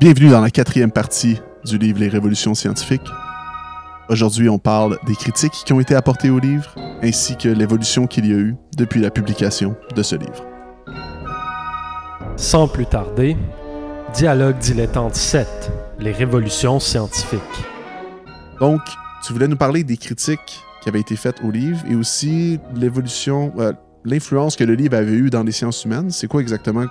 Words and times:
Bienvenue 0.00 0.30
dans 0.30 0.40
la 0.40 0.48
quatrième 0.48 0.90
partie 0.90 1.42
du 1.66 1.76
livre 1.76 2.00
Les 2.00 2.08
Révolutions 2.08 2.54
scientifiques. 2.54 3.06
Aujourd'hui, 4.08 4.48
on 4.48 4.58
parle 4.58 4.98
des 5.06 5.14
critiques 5.14 5.52
qui 5.52 5.74
ont 5.74 5.80
été 5.80 5.94
apportées 5.94 6.30
au 6.30 6.38
livre, 6.38 6.74
ainsi 7.02 7.36
que 7.36 7.50
l'évolution 7.50 8.06
qu'il 8.06 8.24
y 8.24 8.32
a 8.32 8.38
eu 8.38 8.56
depuis 8.78 9.02
la 9.02 9.10
publication 9.10 9.76
de 9.94 10.02
ce 10.02 10.16
livre. 10.16 10.46
Sans 12.36 12.66
plus 12.66 12.86
tarder, 12.86 13.36
Dialogue 14.14 14.56
dilettante 14.56 15.14
7, 15.14 15.70
les 15.98 16.12
révolutions 16.12 16.80
scientifiques. 16.80 17.40
Donc, 18.58 18.80
tu 19.22 19.34
voulais 19.34 19.48
nous 19.48 19.58
parler 19.58 19.84
des 19.84 19.98
critiques 19.98 20.62
qui 20.80 20.88
avaient 20.88 21.00
été 21.00 21.14
faites 21.14 21.44
au 21.44 21.50
livre 21.50 21.80
et 21.86 21.94
aussi 21.94 22.58
l'évolution, 22.74 23.52
euh, 23.58 23.74
l'influence 24.06 24.56
que 24.56 24.64
le 24.64 24.72
livre 24.72 24.96
avait 24.96 25.12
eue 25.12 25.28
dans 25.28 25.42
les 25.42 25.52
sciences 25.52 25.84
humaines. 25.84 26.10
C'est 26.10 26.26
quoi 26.26 26.40
exactement, 26.40 26.86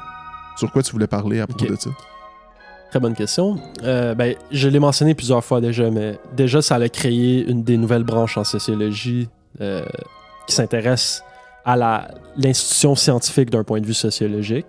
sur 0.58 0.72
quoi 0.72 0.84
tu 0.84 0.92
voulais 0.92 1.08
parler 1.08 1.40
à 1.40 1.48
propos 1.48 1.74
de 1.74 1.76
ça? 1.76 1.90
Très 2.90 3.00
bonne 3.00 3.14
question. 3.14 3.58
Euh, 3.84 4.16
ben, 4.16 4.36
je 4.52 4.68
l'ai 4.68 4.80
mentionné 4.80 5.14
plusieurs 5.14 5.44
fois 5.44 5.62
déjà, 5.62 5.92
mais 5.92 6.20
déjà, 6.36 6.62
ça 6.62 6.76
a 6.76 6.90
créé 6.90 7.48
une 7.48 7.64
des 7.64 7.78
nouvelles 7.78 8.04
branches 8.04 8.38
en 8.38 8.44
sociologie 8.44 9.30
euh, 9.62 9.86
qui 10.48 10.56
s'intéresse 10.56 11.24
à 11.66 12.08
l'institution 12.36 12.96
scientifique 12.96 13.52
d'un 13.52 13.64
point 13.64 13.80
de 13.80 13.86
vue 13.86 13.94
sociologique. 13.94 14.66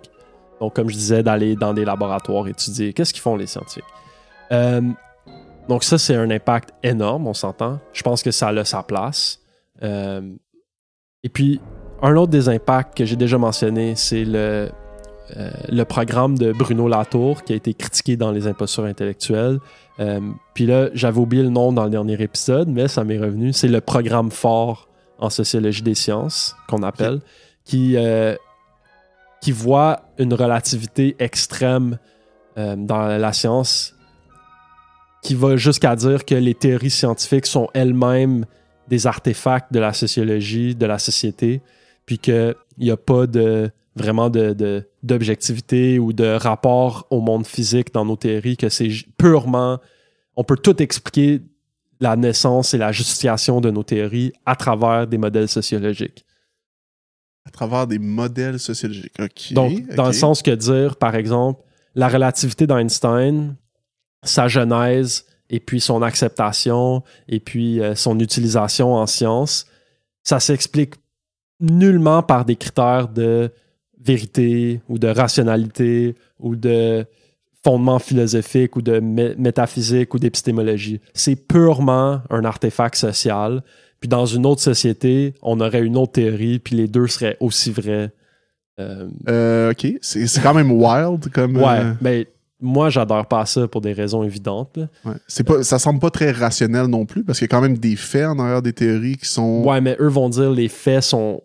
Donc, 0.59 0.75
comme 0.75 0.87
je 0.89 0.93
disais, 0.93 1.23
d'aller 1.23 1.55
dans 1.55 1.73
des 1.73 1.83
laboratoires 1.83 2.47
étudier 2.47 2.93
qu'est-ce 2.93 3.11
qu'ils 3.11 3.23
font 3.23 3.35
les 3.35 3.47
scientifiques. 3.47 3.83
Euh, 4.51 4.81
donc, 5.67 5.83
ça, 5.83 5.97
c'est 5.97 6.15
un 6.15 6.29
impact 6.29 6.69
énorme, 6.83 7.25
on 7.25 7.33
s'entend. 7.33 7.79
Je 7.91 8.03
pense 8.03 8.21
que 8.21 8.29
ça 8.29 8.49
a 8.49 8.65
sa 8.65 8.83
place. 8.83 9.39
Et 9.81 11.29
puis, 11.29 11.59
un 12.03 12.15
autre 12.15 12.31
des 12.31 12.49
impacts 12.49 12.95
que 12.95 13.05
j'ai 13.05 13.15
déjà 13.15 13.39
mentionné, 13.39 13.95
c'est 13.95 14.25
le, 14.25 14.69
euh, 15.37 15.49
le 15.69 15.83
programme 15.83 16.37
de 16.37 16.51
Bruno 16.51 16.87
Latour 16.87 17.43
qui 17.43 17.53
a 17.53 17.55
été 17.55 17.73
critiqué 17.73 18.17
dans 18.17 18.31
les 18.31 18.47
impostures 18.47 18.85
intellectuelles. 18.85 19.59
Euh, 19.99 20.19
Puis 20.53 20.65
là, 20.65 20.89
j'avais 20.93 21.19
oublié 21.19 21.43
le 21.43 21.49
nom 21.49 21.71
dans 21.71 21.85
le 21.85 21.89
dernier 21.89 22.21
épisode, 22.21 22.67
mais 22.67 22.87
ça 22.87 23.03
m'est 23.03 23.19
revenu. 23.19 23.53
C'est 23.53 23.67
le 23.67 23.81
programme 23.81 24.31
fort 24.31 24.89
en 25.19 25.29
sociologie 25.29 25.83
des 25.83 25.95
sciences 25.95 26.55
qu'on 26.67 26.83
appelle, 26.83 27.21
qui, 27.63 27.95
euh, 27.95 28.35
qui 29.41 29.51
voit 29.51 30.01
une 30.17 30.33
relativité 30.33 31.15
extrême 31.19 31.97
dans 32.57 33.07
la 33.07 33.31
science, 33.31 33.95
qui 35.23 35.35
va 35.35 35.55
jusqu'à 35.55 35.95
dire 35.95 36.25
que 36.25 36.35
les 36.35 36.53
théories 36.53 36.89
scientifiques 36.89 37.45
sont 37.45 37.69
elles-mêmes 37.73 38.45
des 38.89 39.07
artefacts 39.07 39.71
de 39.71 39.79
la 39.79 39.93
sociologie, 39.93 40.75
de 40.75 40.85
la 40.85 40.99
société, 40.99 41.61
puis 42.05 42.19
qu'il 42.19 42.53
n'y 42.77 42.91
a 42.91 42.97
pas 42.97 43.25
de 43.25 43.71
vraiment 43.95 44.29
de, 44.29 44.87
d'objectivité 45.03 45.99
ou 45.99 46.13
de 46.13 46.25
rapport 46.25 47.07
au 47.09 47.21
monde 47.21 47.45
physique 47.45 47.93
dans 47.93 48.05
nos 48.05 48.15
théories, 48.15 48.57
que 48.57 48.69
c'est 48.69 48.89
purement... 49.17 49.79
On 50.37 50.45
peut 50.45 50.55
tout 50.55 50.81
expliquer 50.81 51.41
la 51.99 52.15
naissance 52.15 52.73
et 52.73 52.77
la 52.77 52.91
justification 52.91 53.61
de 53.61 53.69
nos 53.69 53.83
théories 53.83 54.31
à 54.45 54.55
travers 54.55 55.07
des 55.07 55.17
modèles 55.17 55.49
sociologiques. 55.49 56.25
À 57.45 57.51
travers 57.51 57.85
des 57.85 57.99
modèles 57.99 58.59
sociologiques. 58.59 59.13
OK. 59.19 59.53
Donc, 59.53 59.87
dans 59.95 60.07
le 60.07 60.13
sens 60.13 60.41
que 60.41 60.51
dire, 60.51 60.95
par 60.95 61.15
exemple, 61.15 61.61
la 61.95 62.07
relativité 62.07 62.65
d'Einstein, 62.65 63.55
sa 64.23 64.47
genèse, 64.47 65.25
et 65.49 65.59
puis 65.59 65.81
son 65.81 66.01
acceptation, 66.01 67.03
et 67.27 67.39
puis 67.39 67.81
euh, 67.81 67.93
son 67.93 68.19
utilisation 68.19 68.93
en 68.93 69.05
sciences, 69.05 69.67
ça 70.23 70.39
s'explique 70.39 70.95
nullement 71.59 72.23
par 72.23 72.45
des 72.45 72.55
critères 72.55 73.09
de 73.09 73.51
vérité 74.03 74.81
ou 74.89 74.97
de 74.97 75.07
rationalité 75.07 76.15
ou 76.39 76.55
de 76.55 77.05
fondement 77.63 77.99
philosophique 77.99 78.75
ou 78.75 78.81
de 78.81 78.99
mé- 78.99 79.35
métaphysique 79.37 80.13
ou 80.13 80.19
d'épistémologie. 80.19 80.99
C'est 81.13 81.35
purement 81.35 82.21
un 82.29 82.43
artefact 82.43 82.95
social. 82.95 83.61
Puis 83.99 84.07
dans 84.09 84.25
une 84.25 84.47
autre 84.47 84.61
société, 84.61 85.35
on 85.43 85.59
aurait 85.59 85.81
une 85.81 85.95
autre 85.95 86.13
théorie, 86.13 86.57
puis 86.57 86.75
les 86.75 86.87
deux 86.87 87.05
seraient 87.05 87.37
aussi 87.39 87.69
vrais. 87.69 88.11
Euh, 88.79 89.07
Euh, 89.29 89.71
OK. 89.71 89.85
C'est, 90.01 90.41
quand 90.41 90.55
même 90.55 90.71
wild 90.71 91.29
comme... 91.31 91.57
ouais, 91.57 91.79
euh, 91.81 91.93
mais 92.01 92.27
moi, 92.59 92.89
j'adore 92.89 93.27
pas 93.27 93.45
ça 93.45 93.67
pour 93.67 93.81
des 93.81 93.93
raisons 93.93 94.23
évidentes. 94.23 94.79
ouais. 95.05 95.13
C'est 95.27 95.43
pas, 95.43 95.61
ça 95.61 95.77
semble 95.77 95.99
pas 95.99 96.09
très 96.09 96.31
rationnel 96.31 96.87
non 96.87 97.05
plus, 97.05 97.23
parce 97.23 97.37
qu'il 97.37 97.45
y 97.45 97.49
a 97.49 97.55
quand 97.55 97.61
même 97.61 97.77
des 97.77 97.95
faits 97.95 98.25
en 98.25 98.39
arrière 98.39 98.63
des 98.63 98.73
théories 98.73 99.17
qui 99.17 99.27
sont... 99.27 99.63
Ouais, 99.63 99.81
mais 99.81 99.95
eux 99.99 100.07
vont 100.07 100.29
dire 100.29 100.49
les 100.51 100.67
faits 100.67 101.03
sont 101.03 101.41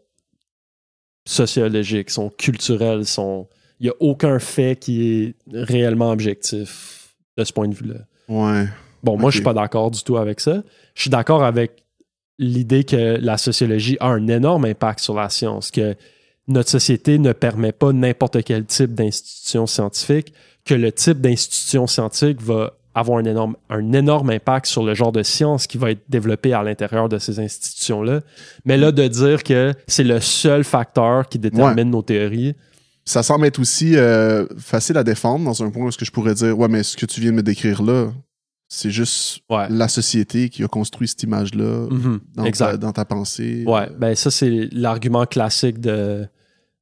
sociologiques, 1.26 2.10
sont 2.10 2.31
culturels, 2.31 3.04
sont. 3.04 3.47
Il 3.78 3.84
n'y 3.84 3.91
a 3.91 3.94
aucun 4.00 4.38
fait 4.38 4.78
qui 4.78 5.03
est 5.03 5.34
réellement 5.53 6.10
objectif 6.10 7.14
de 7.37 7.44
ce 7.44 7.53
point 7.53 7.69
de 7.69 7.75
vue-là. 7.75 8.00
Ouais. 8.28 8.66
Bon, 9.03 9.19
moi, 9.19 9.31
je 9.31 9.37
suis 9.37 9.44
pas 9.44 9.53
d'accord 9.53 9.91
du 9.91 10.03
tout 10.03 10.16
avec 10.16 10.41
ça. 10.41 10.62
Je 10.94 11.03
suis 11.03 11.10
d'accord 11.10 11.44
avec 11.44 11.84
l'idée 12.38 12.84
que 12.84 13.19
la 13.20 13.37
sociologie 13.37 13.98
a 14.00 14.09
un 14.09 14.28
énorme 14.28 14.64
impact 14.64 15.00
sur 15.00 15.14
la 15.14 15.28
science, 15.28 15.70
que 15.70 15.94
notre 16.48 16.70
société 16.70 17.19
ne 17.19 17.32
permet 17.32 17.72
pas 17.72 17.93
n'importe 17.93 18.43
quel 18.44 18.64
type 18.64 18.94
d'institution 18.94 19.66
scientifique, 19.66 20.32
que 20.64 20.75
le 20.75 20.91
type 20.93 21.20
d'institution 21.20 21.87
scientifique 21.87 22.41
va 22.41 22.72
avoir 22.96 23.18
un 23.18 23.24
énorme, 23.24 23.56
un 23.70 23.92
énorme 23.92 24.30
impact 24.30 24.66
sur 24.66 24.82
le 24.82 24.94
genre 24.94 25.12
de 25.12 25.22
science 25.22 25.66
qui 25.66 25.76
va 25.78 25.90
être 25.90 26.02
développé 26.08 26.52
à 26.54 26.62
l'intérieur 26.62 27.08
de 27.08 27.18
ces 27.18 27.38
institutions-là. 27.38 28.22
Mais 28.64 28.76
là, 28.76 28.90
de 28.90 29.06
dire 29.06 29.42
que 29.44 29.74
c'est 29.86 30.02
le 30.02 30.18
seul 30.20 30.64
facteur 30.64 31.28
qui 31.28 31.38
détermine 31.38 31.90
nos 31.90 32.02
théories, 32.02 32.54
Ça 33.04 33.22
semble 33.22 33.46
être 33.46 33.60
aussi 33.60 33.96
euh, 33.96 34.46
facile 34.58 34.96
à 34.96 35.04
défendre 35.04 35.44
dans 35.44 35.62
un 35.62 35.70
point 35.70 35.86
où 35.86 35.90
que 35.90 36.04
je 36.04 36.10
pourrais 36.10 36.34
dire 36.34 36.58
ouais 36.58 36.66
mais 36.68 36.82
ce 36.82 36.96
que 36.96 37.06
tu 37.06 37.20
viens 37.20 37.30
de 37.30 37.36
me 37.36 37.42
décrire 37.42 37.80
là 37.82 38.10
c'est 38.68 38.90
juste 38.90 39.38
ouais. 39.48 39.66
la 39.70 39.86
société 39.86 40.48
qui 40.48 40.64
a 40.64 40.68
construit 40.68 41.06
cette 41.06 41.22
image 41.22 41.54
là 41.54 41.86
Mhm, 41.88 42.20
dans, 42.34 42.44
exact. 42.44 42.72
ta, 42.72 42.76
dans 42.78 42.92
ta 42.92 43.04
pensée 43.04 43.62
Ouais, 43.64 43.88
ben 43.96 44.16
ça, 44.16 44.30
c'est 44.32 44.68
l'argument 44.72 45.24
classique 45.26 45.80
de, 45.80 46.26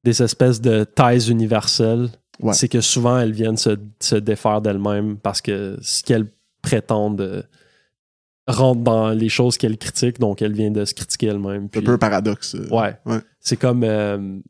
des 0.05 0.23
espèces 0.23 0.61
de 0.63 0.85
thèses 0.85 1.29
universelles. 1.29 2.09
Ouais. 2.41 2.53
C'est 2.53 2.69
que 2.69 2.81
souvent, 2.81 3.19
elles 3.19 3.33
viennent 3.33 3.57
se, 3.57 3.77
se 4.01 4.17
défaire 4.17 4.61
d'elles-mêmes 4.61 5.17
parce 5.19 5.41
que 5.41 5.77
ce 5.83 6.03
qu'elles 6.03 6.27
prétendent 6.63 7.21
euh, 7.21 7.43
rentre 8.49 8.83
dans 8.83 9.11
les 9.11 9.29
choses 9.29 9.57
qu'elles 9.57 9.79
critiquent, 9.79 10.19
donc 10.19 10.43
elles 10.43 10.53
viennent 10.53 10.73
de 10.73 10.85
se 10.85 10.95
critiquer 10.95 11.27
elles-mêmes. 11.29 11.69
c'est 11.73 11.79
un 11.81 11.83
peu 11.83 11.99
paradoxe 11.99 12.55
euh. 12.57 12.69
Ouais. 12.71 12.97
Ouais. 13.07 13.21
C'est 13.41 13.57
comme 13.57 13.85
euh, 13.85 14.41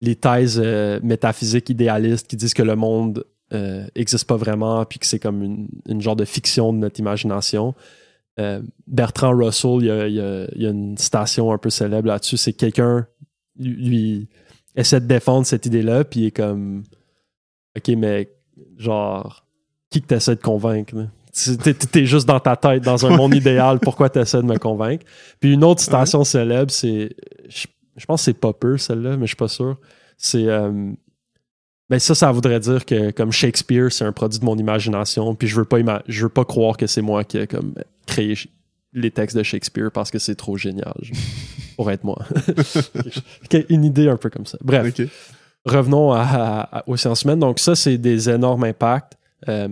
les 0.00 0.16
thèses 0.16 0.58
métaphysiques 1.02 1.70
idéalistes 1.70 2.26
qui 2.26 2.36
disent 2.36 2.54
que 2.54 2.62
le 2.62 2.76
monde 2.76 3.24
euh, 3.54 3.86
existe 3.94 4.26
pas 4.26 4.36
vraiment, 4.36 4.84
puis 4.84 4.98
que 4.98 5.06
c'est 5.06 5.18
comme 5.18 5.42
une, 5.42 5.68
une 5.88 6.00
genre 6.00 6.16
de 6.16 6.24
fiction 6.24 6.72
de 6.72 6.78
notre 6.78 7.00
imagination. 7.00 7.74
Bertrand 8.86 9.36
Russell, 9.36 9.78
il 9.80 9.86
y, 9.86 9.90
a, 9.90 10.06
il 10.06 10.14
y 10.14 10.20
a- 10.20 10.46
il 10.54 10.62
y 10.62 10.66
a 10.66 10.70
une 10.70 10.96
citation 10.96 11.50
un 11.50 11.58
peu 11.58 11.70
célèbre 11.70 12.06
là-dessus. 12.06 12.36
C'est 12.36 12.52
que 12.52 12.58
quelqu'un 12.58 13.06
lui 13.58 14.28
essaie 14.80 15.00
de 15.00 15.06
défendre 15.06 15.46
cette 15.46 15.66
idée-là, 15.66 16.04
puis 16.04 16.20
il 16.20 16.26
est 16.26 16.30
comme 16.30 16.84
OK, 17.76 17.88
mais 17.96 18.28
genre, 18.76 19.44
qui 19.90 20.00
que 20.02 20.06
t'essaies 20.06 20.36
de 20.36 20.40
convaincre? 20.40 20.96
là? 20.96 21.06
T'es 21.62 21.74
t'es 21.74 22.04
juste 22.06 22.26
dans 22.26 22.40
ta 22.40 22.56
tête, 22.56 22.82
dans 22.82 23.06
un 23.06 23.16
monde 23.16 23.34
idéal, 23.34 23.78
pourquoi 23.80 24.08
t'essaies 24.10 24.38
de 24.42 24.46
me 24.46 24.58
convaincre? 24.58 25.04
Puis 25.38 25.52
une 25.52 25.62
autre 25.62 25.80
citation 25.80 26.24
célèbre, 26.24 26.70
c'est. 26.72 27.14
Je, 27.48 27.66
je 27.96 28.06
pense 28.06 28.20
que 28.22 28.24
c'est 28.24 28.34
Popper, 28.34 28.76
celle-là, 28.78 29.16
mais 29.16 29.26
je 29.26 29.28
suis 29.28 29.36
pas 29.36 29.46
sûr. 29.48 29.76
C'est. 30.16 30.46
euh, 30.48 30.92
ben 31.90 31.98
ça, 31.98 32.14
ça 32.14 32.30
voudrait 32.32 32.60
dire 32.60 32.84
que 32.84 33.12
comme 33.12 33.30
Shakespeare, 33.32 33.92
c'est 33.92 34.04
un 34.04 34.12
produit 34.12 34.38
de 34.40 34.44
mon 34.44 34.56
imagination, 34.58 35.34
puis 35.34 35.46
je 35.48 35.56
veux 35.56 35.64
pas 35.64 35.78
ima- 35.78 36.02
je 36.08 36.24
veux 36.24 36.28
pas 36.28 36.44
croire 36.44 36.76
que 36.76 36.86
c'est 36.86 37.02
moi 37.02 37.22
qui 37.24 37.38
ai 37.38 37.46
comme 37.46 37.72
créé 38.06 38.34
les 38.92 39.10
textes 39.10 39.36
de 39.36 39.42
Shakespeare 39.42 39.90
parce 39.92 40.10
que 40.10 40.18
c'est 40.18 40.34
trop 40.34 40.56
génial. 40.56 40.94
je- 41.78 41.82
pour 41.82 41.90
être 41.90 42.04
moi. 42.04 42.18
Une 43.68 43.84
idée 43.84 44.08
un 44.08 44.16
peu 44.16 44.30
comme 44.30 44.46
ça. 44.46 44.58
Bref 44.62 44.94
revenons 45.64 46.12
à, 46.12 46.22
à- 46.22 46.88
aux 46.88 46.96
sciences 46.96 47.22
humaines. 47.22 47.40
Donc, 47.40 47.58
ça, 47.58 47.74
c'est 47.74 47.98
des 47.98 48.28
énormes 48.30 48.64
impacts. 48.64 49.16
Euh, 49.48 49.68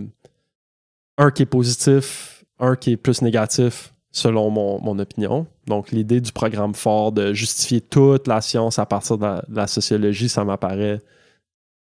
un 1.18 1.30
qui 1.30 1.42
est 1.42 1.46
positif, 1.46 2.44
un 2.58 2.76
qui 2.76 2.92
est 2.92 2.96
plus 2.96 3.22
négatif, 3.22 3.92
selon 4.12 4.50
mon, 4.50 4.80
mon 4.80 4.98
opinion. 4.98 5.46
Donc, 5.66 5.90
l'idée 5.92 6.20
du 6.20 6.32
programme 6.32 6.74
fort 6.74 7.12
de 7.12 7.32
justifier 7.32 7.80
toute 7.80 8.26
la 8.28 8.40
science 8.40 8.78
à 8.78 8.84
partir 8.86 9.16
de 9.16 9.22
la, 9.24 9.44
de 9.48 9.56
la 9.56 9.66
sociologie, 9.66 10.28
ça 10.28 10.44
m'apparaît 10.44 11.00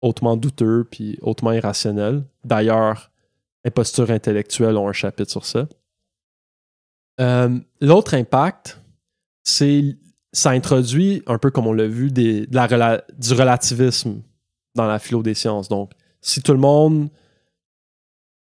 hautement 0.01 0.35
douteux 0.35 0.85
puis 0.89 1.18
hautement 1.21 1.51
irrationnel. 1.53 2.23
D'ailleurs, 2.44 3.12
les 3.63 3.71
postures 3.71 4.09
intellectuelles 4.12 4.75
ont 4.77 4.89
un 4.89 4.94
chapitre 4.94 5.31
sur 5.31 5.45
ça. 5.45 5.68
Euh, 7.19 7.57
L'autre 7.79 8.13
impact, 8.15 8.81
c'est 9.44 9.95
ça 10.33 10.51
introduit, 10.51 11.22
un 11.28 11.38
peu 11.38 11.51
comme 11.51 11.68
on 11.68 11.74
l'a 11.74 11.88
vu, 11.88 12.10
des, 12.12 12.45
de 12.48 12.56
la 12.56 12.68
rela- 12.68 13.04
du 13.18 13.33
relativisme 13.33 14.22
dans 14.75 14.88
la 14.88 15.00
philo 15.00 15.22
des 15.24 15.33
sciences. 15.33 15.68
Donc, 15.68 15.92
si 16.22 16.42
tout 16.42 16.54
le 16.54 16.60
monde 16.60 17.10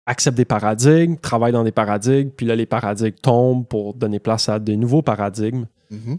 accepte 0.06 0.36
des 0.36 0.44
paradigmes, 0.44 1.16
travaille 1.16 1.52
dans 1.52 1.64
des 1.64 1.72
paradigmes, 1.72 2.30
puis 2.30 2.46
là, 2.46 2.56
les 2.56 2.66
paradigmes 2.66 3.16
tombent 3.22 3.66
pour 3.66 3.94
donner 3.94 4.18
place 4.18 4.48
à 4.48 4.58
de 4.58 4.74
nouveaux 4.74 5.02
paradigmes, 5.02 5.66
Mhm. 5.90 6.18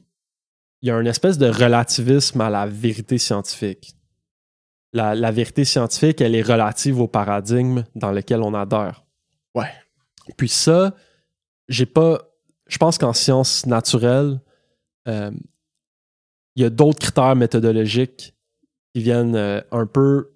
il 0.82 0.88
y 0.88 0.92
a 0.92 1.00
une 1.00 1.08
espèce 1.08 1.38
de 1.38 1.48
relativisme 1.48 2.40
à 2.42 2.50
la 2.50 2.66
vérité 2.68 3.18
scientifique. 3.18 3.96
la, 4.92 5.14
la 5.14 5.30
vérité 5.30 5.66
scientifique, 5.66 6.20
elle 6.20 6.34
est 6.34 6.42
relative 6.42 7.00
au 7.00 7.08
paradigme 7.08 7.84
dans 7.94 8.12
lequel 8.12 8.42
on 8.42 8.56
adhère. 8.56 9.06
Ouais. 9.54 9.70
Puis 10.36 10.50
ça, 10.50 10.96
j'ai 11.68 11.86
pas. 11.86 12.24
Je 12.68 12.80
pense 12.80 12.98
qu'en 12.98 13.14
sciences 13.14 13.68
naturelles, 13.68 14.42
euh, 15.08 15.30
il 16.60 16.64
y 16.64 16.66
a 16.66 16.70
d'autres 16.70 17.00
critères 17.00 17.38
méthodologiques 17.38 18.34
qui 18.94 19.02
viennent 19.02 19.38
euh, 19.38 19.62
un 19.72 19.86
peu 19.86 20.32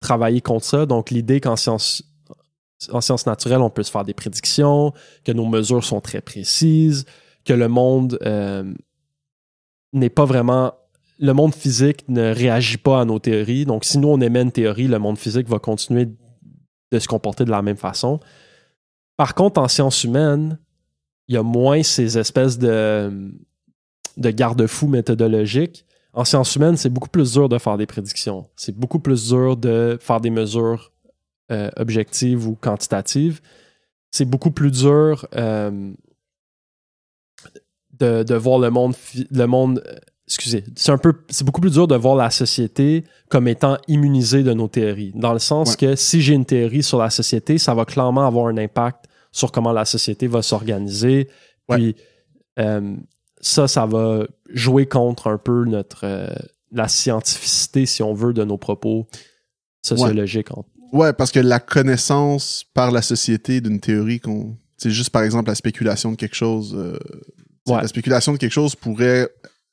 travailler 0.00 0.40
contre 0.40 0.64
ça. 0.64 0.86
Donc, 0.86 1.10
l'idée 1.10 1.38
qu'en 1.38 1.56
sciences, 1.56 2.02
en 2.90 3.00
naturelles, 3.26 3.60
on 3.60 3.68
peut 3.68 3.82
se 3.82 3.90
faire 3.90 4.04
des 4.04 4.14
prédictions, 4.14 4.94
que 5.22 5.32
nos 5.32 5.44
mesures 5.44 5.84
sont 5.84 6.00
très 6.00 6.22
précises, 6.22 7.04
que 7.44 7.52
le 7.52 7.68
monde 7.68 8.18
euh, 8.22 8.72
n'est 9.92 10.08
pas 10.08 10.24
vraiment. 10.24 10.72
Le 11.18 11.32
monde 11.34 11.54
physique 11.54 12.08
ne 12.08 12.32
réagit 12.32 12.78
pas 12.78 13.02
à 13.02 13.04
nos 13.04 13.18
théories. 13.18 13.66
Donc, 13.66 13.84
si 13.84 13.98
nous, 13.98 14.08
on 14.08 14.20
émet 14.22 14.40
une 14.40 14.52
théorie, 14.52 14.88
le 14.88 14.98
monde 14.98 15.18
physique 15.18 15.46
va 15.46 15.58
continuer 15.58 16.06
de 16.90 16.98
se 16.98 17.06
comporter 17.06 17.44
de 17.44 17.50
la 17.50 17.60
même 17.60 17.76
façon. 17.76 18.18
Par 19.18 19.34
contre, 19.34 19.60
en 19.60 19.68
sciences 19.68 20.04
humaines, 20.04 20.58
il 21.28 21.34
y 21.34 21.38
a 21.38 21.42
moins 21.42 21.82
ces 21.82 22.16
espèces 22.16 22.58
de, 22.58 23.30
de 24.16 24.30
garde-fous 24.30 24.88
méthodologiques. 24.88 25.84
En 26.12 26.24
sciences 26.24 26.56
humaines, 26.56 26.76
c'est 26.76 26.88
beaucoup 26.88 27.08
plus 27.10 27.32
dur 27.34 27.48
de 27.48 27.58
faire 27.58 27.76
des 27.76 27.86
prédictions. 27.86 28.46
C'est 28.56 28.74
beaucoup 28.76 28.98
plus 29.00 29.28
dur 29.28 29.56
de 29.56 29.98
faire 30.00 30.20
des 30.20 30.30
mesures 30.30 30.92
euh, 31.52 31.70
objectives 31.76 32.46
ou 32.48 32.54
quantitatives. 32.54 33.40
C'est 34.10 34.24
beaucoup 34.24 34.50
plus 34.50 34.70
dur 34.70 35.26
euh, 35.36 35.92
de, 37.98 38.22
de 38.22 38.34
voir 38.34 38.58
le 38.58 38.70
monde, 38.70 38.94
le 39.30 39.46
monde 39.46 39.82
euh, 39.86 39.94
excusez, 40.26 40.64
c'est 40.74 40.90
un 40.92 40.98
peu, 40.98 41.14
c'est 41.28 41.44
beaucoup 41.44 41.60
plus 41.60 41.72
dur 41.72 41.86
de 41.86 41.94
voir 41.96 42.16
la 42.16 42.30
société 42.30 43.04
comme 43.28 43.46
étant 43.48 43.78
immunisée 43.88 44.42
de 44.42 44.52
nos 44.52 44.68
théories. 44.68 45.12
Dans 45.14 45.32
le 45.32 45.38
sens 45.38 45.70
Ouais. 45.70 45.76
que 45.76 45.96
si 45.96 46.20
j'ai 46.22 46.34
une 46.34 46.44
théorie 46.44 46.82
sur 46.82 46.98
la 46.98 47.10
société, 47.10 47.58
ça 47.58 47.74
va 47.74 47.84
clairement 47.84 48.26
avoir 48.26 48.46
un 48.48 48.56
impact 48.58 49.04
sur 49.32 49.52
comment 49.52 49.72
la 49.72 49.84
société 49.84 50.26
va 50.26 50.42
s'organiser. 50.42 51.28
Ouais. 51.68 51.76
Puis 51.76 51.96
euh, 52.58 52.96
ça, 53.40 53.68
ça 53.68 53.86
va 53.86 54.26
jouer 54.50 54.86
contre 54.86 55.28
un 55.28 55.38
peu 55.38 55.64
notre 55.64 56.00
euh, 56.04 56.28
la 56.72 56.88
scientificité, 56.88 57.86
si 57.86 58.02
on 58.02 58.12
veut, 58.14 58.32
de 58.32 58.44
nos 58.44 58.58
propos 58.58 59.06
sociologiques. 59.82 60.48
Ouais, 60.92 61.12
parce 61.12 61.30
que 61.32 61.40
la 61.40 61.60
connaissance 61.60 62.64
par 62.74 62.90
la 62.90 63.02
société 63.02 63.60
d'une 63.60 63.80
théorie 63.80 64.20
qu'on. 64.20 64.56
C'est 64.76 64.90
juste 64.90 65.10
par 65.10 65.22
exemple 65.22 65.48
la 65.48 65.54
spéculation 65.54 66.10
de 66.12 66.16
quelque 66.16 66.36
chose. 66.36 66.74
euh, 66.76 66.98
Ouais. 67.66 67.82
La 67.82 67.88
spéculation 67.88 68.32
de 68.32 68.36
quelque 68.38 68.52
chose 68.52 68.76
pourrait, 68.76 69.28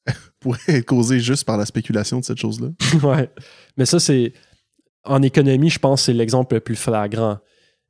pourrait 0.39 0.59
être 0.67 0.85
causée 0.85 1.19
juste 1.19 1.43
par 1.45 1.57
la 1.57 1.65
spéculation 1.67 2.19
de 2.19 2.25
cette 2.25 2.39
chose-là. 2.39 2.69
ouais. 3.03 3.29
Mais 3.77 3.85
ça, 3.85 3.99
c'est. 3.99 4.33
En 5.03 5.21
économie, 5.21 5.69
je 5.69 5.77
pense 5.79 6.01
que 6.01 6.05
c'est 6.05 6.13
l'exemple 6.13 6.55
le 6.55 6.61
plus 6.61 6.75
flagrant. 6.77 7.37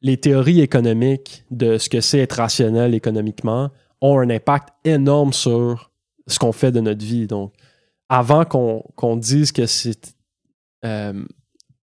Les 0.01 0.17
théories 0.17 0.59
économiques 0.59 1.45
de 1.51 1.77
ce 1.77 1.87
que 1.87 2.01
c'est 2.01 2.19
être 2.19 2.33
rationnel 2.37 2.95
économiquement 2.95 3.69
ont 4.03 4.19
un 4.19 4.29
impact 4.29 4.69
énorme 4.85 5.33
sur 5.33 5.89
ce 6.27 6.37
qu'on 6.37 6.51
fait 6.51 6.71
de 6.71 6.79
notre 6.81 7.03
vie. 7.03 7.25
Donc, 7.25 7.53
avant 8.09 8.45
qu'on 8.45 9.17
dise 9.17 9.51
que 9.51 9.65
c'est. 9.65 10.13
euh, 10.85 11.25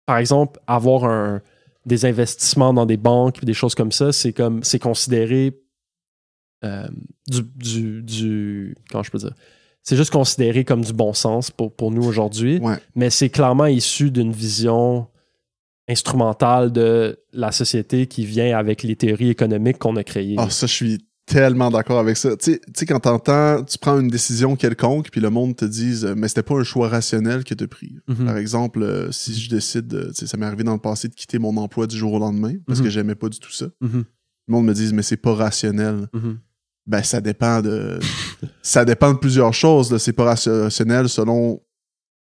par 0.06 0.16
exemple, 0.18 0.58
avoir 0.66 1.04
un, 1.04 1.40
des 1.86 2.04
investissements 2.06 2.72
dans 2.74 2.86
des 2.86 2.96
banques, 2.96 3.44
des 3.44 3.54
choses 3.54 3.74
comme 3.74 3.92
ça, 3.92 4.10
c'est 4.12 4.32
comme 4.32 4.62
c'est 4.64 4.78
considéré 4.80 5.60
euh, 6.64 6.88
du, 7.28 7.42
du, 7.54 8.02
du. 8.02 8.74
Comment 8.90 9.04
je 9.04 9.10
peux 9.10 9.18
dire? 9.18 9.34
C'est 9.82 9.96
juste 9.96 10.10
considéré 10.10 10.64
comme 10.64 10.82
du 10.84 10.92
bon 10.92 11.12
sens 11.12 11.50
pour, 11.50 11.72
pour 11.74 11.90
nous 11.90 12.04
aujourd'hui 12.04 12.58
Ouais. 12.60 12.76
mais 12.94 13.10
c'est 13.10 13.30
clairement 13.30 13.66
issu 13.66 14.10
d'une 14.10 14.32
vision 14.32 15.06
instrumentale 15.88 16.72
de 16.72 17.18
la 17.32 17.52
société 17.52 18.06
qui 18.06 18.26
vient 18.26 18.58
avec 18.58 18.82
les 18.82 18.96
théories 18.96 19.30
économiques 19.30 19.78
qu'on 19.78 19.96
a 19.96 20.04
créées. 20.04 20.34
Ah, 20.38 20.50
ça, 20.50 20.66
je 20.66 20.72
suis 20.74 20.98
tellement 21.28 21.70
d'accord 21.70 21.98
avec 21.98 22.16
ça. 22.16 22.36
Tu 22.36 22.52
sais- 22.52 22.60
tu 22.66 22.72
sais, 22.74 22.86
quand 22.86 23.00
t'entends, 23.00 23.62
tu 23.64 23.78
prends 23.78 23.98
une 24.00 24.08
décision 24.08 24.56
quelconque, 24.56 25.10
puis 25.10 25.20
le 25.20 25.30
monde 25.30 25.54
te 25.56 25.64
dise, 25.64 26.04
euh, 26.04 26.14
mais 26.16 26.28
c'était 26.28 26.42
pas 26.42 26.54
un 26.56 26.62
choix 26.64 26.88
rationnel 26.88 27.44
que 27.44 27.54
t'as 27.54 27.66
pris. 27.66 27.96
Mhm. 28.08 28.26
Par 28.26 28.36
exemple, 28.36 28.82
euh, 28.82 29.12
si 29.12 29.38
je 29.38 29.48
décide, 29.50 29.86
de- 29.86 30.08
tu 30.08 30.14
sais, 30.14 30.26
ça 30.26 30.36
m'est 30.36 30.46
arrivé 30.46 30.64
dans 30.64 30.72
le 30.74 30.78
passé 30.80 31.08
de 31.08 31.14
quitter 31.14 31.38
mon 31.38 31.56
emploi 31.58 31.86
du 31.86 31.96
jour 31.96 32.12
au 32.14 32.18
lendemain, 32.18 32.54
parce 32.66 32.78
Mhm. 32.80 32.84
que 32.86 32.90
j'aimais 32.90 33.14
pas 33.14 33.28
du 33.28 33.38
tout 33.38 33.52
ça. 33.52 33.66
Mhm, 33.80 34.04
Le 34.48 34.52
monde 34.52 34.66
me 34.66 34.72
dit, 34.74 34.90
mais 34.94 35.02
c'est 35.02 35.16
pas 35.18 35.34
rationnel. 35.34 36.08
mhm. 36.14 36.38
Ben, 36.86 37.02
ça 37.02 37.20
dépend 37.20 37.60
de. 37.60 37.98
ça 38.62 38.84
dépend 38.86 39.12
de 39.12 39.18
plusieurs 39.18 39.52
choses. 39.52 39.94
C'est 39.98 40.14
pas 40.14 40.24
rationnel 40.24 41.08
selon 41.10 41.60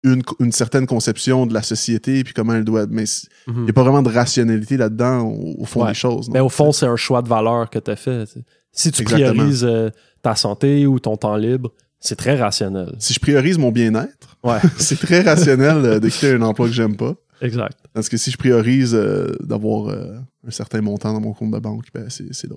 une, 0.06 0.22
une 0.40 0.52
certaine 0.52 0.86
conception 0.86 1.46
de 1.46 1.54
la 1.54 1.62
société 1.62 2.22
puis 2.24 2.32
comment 2.34 2.54
elle 2.54 2.64
doit. 2.64 2.86
Mais 2.86 3.04
il 3.46 3.52
Mhm. 3.52 3.64
n'y 3.64 3.70
a 3.70 3.72
pas 3.72 3.82
vraiment 3.82 4.02
de 4.02 4.10
rationalité 4.10 4.76
là-dedans 4.76 5.22
au, 5.22 5.56
au 5.62 5.64
fond 5.64 5.82
Ouais. 5.82 5.88
des 5.88 5.94
choses. 5.94 6.28
non? 6.28 6.34
Mais 6.34 6.40
au 6.40 6.48
fond, 6.48 6.72
c'est 6.72 6.86
un 6.86 6.96
choix 6.96 7.22
de 7.22 7.28
valeur 7.28 7.68
que 7.70 7.78
tu 7.78 7.90
as 7.90 7.96
fait. 7.96 8.24
Si 8.72 8.90
tu 8.92 9.02
Exactement. 9.02 9.30
priorises 9.34 9.64
euh, 9.64 9.90
ta 10.22 10.34
santé 10.34 10.86
ou 10.86 10.98
ton 10.98 11.16
temps 11.16 11.36
libre, 11.36 11.72
c'est 12.00 12.16
très 12.16 12.36
rationnel. 12.36 12.94
si 12.98 13.14
je 13.14 13.20
priorise 13.20 13.58
mon 13.58 13.72
bien-être, 13.72 14.36
Ouais, 14.44 14.58
c'est 14.78 14.98
très 15.00 15.22
rationnel 15.22 15.76
euh, 15.84 15.98
de 16.00 16.08
quitter 16.08 16.32
un 16.32 16.42
emploi 16.42 16.66
que 16.68 16.72
j'aime 16.74 16.96
pas. 16.96 17.14
exact. 17.40 17.78
Parce 17.94 18.08
que 18.08 18.16
si 18.16 18.30
je 18.30 18.36
priorise 18.36 18.94
euh, 18.94 19.32
d'avoir 19.40 19.88
euh, 19.88 20.18
un 20.46 20.50
certain 20.50 20.80
montant 20.82 21.12
dans 21.12 21.20
mon 21.20 21.32
compte 21.32 21.50
de 21.52 21.58
banque, 21.58 21.86
ben 21.94 22.08
c'est 22.10 22.32
sais. 22.32 22.48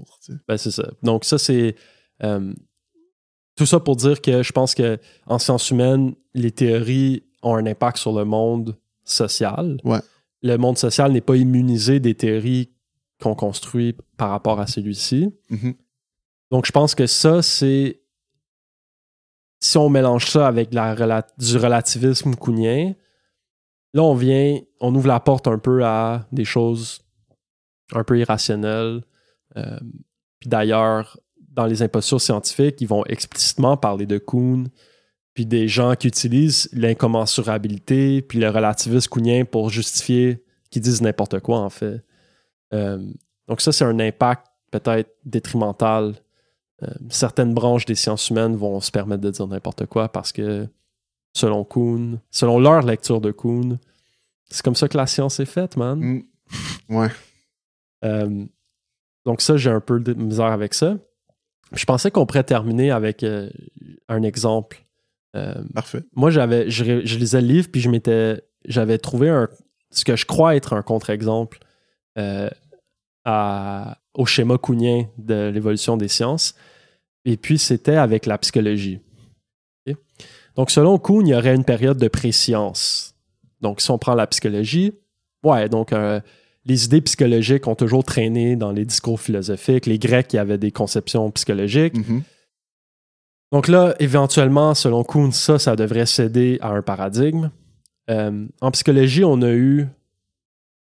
Ben, 0.48 0.57
c'est 0.57 0.72
ça. 0.72 0.90
Donc, 1.04 1.24
ça, 1.25 1.38
c'est. 1.38 1.75
tout 3.56 3.66
ça 3.66 3.80
pour 3.80 3.96
dire 3.96 4.22
que 4.22 4.44
je 4.44 4.51
pense 4.51 4.74
que 4.75 4.98
en 5.25 5.40
sciences 5.40 5.69
humaines, 5.72 6.13
les 6.34 6.51
théories 6.51 7.24
ont 7.44 7.56
un 7.56 7.65
impact 7.65 7.97
sur 7.97 8.13
le 8.18 8.25
monde 8.25 8.77
social. 9.03 9.80
Ouais. 9.83 10.00
Le 10.41 10.57
monde 10.57 10.77
social 10.77 11.12
n'est 11.12 11.21
pas 11.21 11.36
immunisé 11.36 12.00
des 12.00 12.15
théories 12.15 12.71
qu'on 13.21 13.36
construit 13.36 13.95
par 14.18 14.30
rapport 14.30 14.59
à 14.59 14.68
celui-ci. 14.68 15.30
Mhm. 15.50 15.75
Donc, 16.51 16.65
je 16.65 16.71
pense 16.71 16.95
que 16.95 17.07
ça, 17.07 17.41
c'est. 17.41 18.01
Si 19.62 19.77
on 19.77 19.89
mélange 19.89 20.27
ça 20.27 20.47
avec 20.47 20.74
la 20.74 20.95
rela- 20.95 21.27
du 21.38 21.57
relativisme 21.57 22.36
kounien, 22.36 22.94
là, 23.94 24.03
on 24.03 24.15
vient, 24.15 24.57
on 24.80 24.95
ouvre 24.95 25.07
la 25.07 25.19
porte 25.19 25.47
un 25.47 25.59
peu 25.59 25.83
à 25.83 26.25
des 26.31 26.45
choses 26.45 27.01
un 27.91 28.03
peu 28.06 28.18
irrationnelles. 28.19 29.03
Euh, 29.57 29.80
puis 30.39 30.50
d'ailleurs, 30.50 31.19
dans 31.50 31.65
les 31.65 31.81
impostures 31.81 32.21
scientifiques, 32.21 32.80
ils 32.80 32.88
vont 32.88 33.03
explicitement 33.06 33.75
parler 33.75 34.06
de 34.06 34.18
Kuhn, 34.18 34.69
puis 35.39 35.45
des 35.45 35.69
gens 35.69 35.95
qui 35.95 36.09
utilisent 36.09 36.68
l'incommensurabilité, 36.74 38.21
puis 38.21 38.39
le 38.39 38.50
relativisme 38.50 39.07
kounien 39.07 39.45
pour 39.45 39.69
justifier 39.69 40.44
qu'ils 40.69 40.81
disent 40.81 41.01
n'importe 41.01 41.39
quoi, 41.39 41.59
en 41.59 41.69
fait. 41.69 42.03
Euh, 42.74 43.01
donc 43.48 43.62
ça, 43.62 43.72
c'est 43.72 43.86
un 43.86 44.01
impact 44.01 44.48
peut-être 44.69 45.15
détrimental. 45.24 46.15
Euh, 46.84 46.88
certaines 47.08 47.53
branches 47.53 47.86
des 47.86 47.96
sciences 47.96 48.29
humaines 48.29 48.58
vont 48.58 48.81
se 48.81 48.91
permettre 48.91 49.22
de 49.22 49.29
dire 49.29 49.48
n'importe 49.48 49.86
quoi 49.86 50.10
parce 50.10 50.34
que, 50.34 50.67
selon 51.31 51.63
Kuhn, 51.63 52.19
selon 52.31 52.60
leur 52.60 52.81
lecture 52.81 53.22
de 53.22 53.31
Kuhn, 53.31 53.79
c'est 54.50 54.62
comme 54.62 54.75
ça 54.75 54.89
que 54.89 54.98
la 54.98 55.08
science 55.08 55.39
est 55.39 55.46
faite, 55.46 55.77
man. 55.77 56.00
Mm. 56.01 56.24
Ouais. 56.89 57.12
Euh, 58.03 58.46
donc 59.25 59.39
ça, 59.39 59.55
j'ai 59.55 59.69
un 59.69 59.79
peu 59.79 60.01
de 60.01 60.13
misère 60.15 60.48
avec 60.48 60.74
ça. 60.74 60.98
Je 61.72 61.86
pensais 61.86 62.12
qu'on 62.12 62.25
pourrait 62.25 62.43
terminer 62.43 62.91
avec 62.91 63.24
euh, 63.24 63.50
un 64.10 64.24
exemple. 64.24 64.84
Euh, 65.36 65.53
Parfait. 65.74 66.03
moi, 66.15 66.31
j'avais, 66.31 66.69
je, 66.69 66.83
lisais 66.83 67.41
le 67.41 67.48
livre, 67.48 67.69
puis 67.71 67.81
je 67.81 67.89
m'étais, 67.89 68.41
j'avais 68.65 68.98
trouvé 68.98 69.29
un, 69.29 69.48
ce 69.91 70.03
que 70.03 70.15
je 70.15 70.25
crois 70.25 70.55
être 70.55 70.74
un 70.74 70.81
contre-exemple 70.81 71.59
euh, 72.17 72.50
au 74.15 74.25
schéma 74.25 74.57
kounien 74.57 75.07
de 75.17 75.50
l'évolution 75.50 75.98
des 75.98 76.07
sciences. 76.07 76.55
Et 77.25 77.38
puis, 77.38 77.59
c'était 77.59 77.95
avec 77.95 78.25
la 78.25 78.38
psychologie. 78.38 79.00
Donc, 80.55 80.71
selon 80.71 80.98
Kuhn, 80.98 81.25
il 81.25 81.29
y 81.29 81.36
aurait 81.36 81.55
une 81.55 81.63
période 81.63 81.98
de 81.98 82.07
préscience. 82.07 83.15
Donc, 83.62 83.81
si 83.81 83.91
on 83.91 83.98
prend 83.98 84.13
la 84.13 84.27
psychologie, 84.27 84.93
ouais, 85.43 85.69
donc 85.69 85.93
euh, 85.93 86.19
les 86.65 86.86
idées 86.86 87.01
psychologiques 87.01 87.67
ont 87.67 87.75
toujours 87.75 88.03
traîné 88.03 88.55
dans 88.55 88.71
les 88.71 88.86
discours 88.86 89.21
philosophiques. 89.21 89.86
Les 89.86 90.00
Grecs, 90.00 90.33
il 90.33 90.36
y 90.36 90.39
avait 90.39 90.57
des 90.57 90.71
conceptions 90.71 91.29
psychologiques. 91.31 91.95
Mhm. 91.95 92.24
Donc 93.51 93.68
là, 93.68 93.96
éventuellement, 94.00 94.74
selon 94.75 95.03
Kuhn, 95.03 95.32
ça, 95.32 95.58
ça 95.58 95.75
devrait 95.75 96.06
céder 96.06 96.58
à 96.62 96.70
un 96.70 96.82
paradigme. 96.82 97.50
Euh, 98.10 98.46
en 98.62 98.72
psychologie, 98.72 99.24
on 99.24 99.41
a 99.41 99.51
eu 99.51 99.88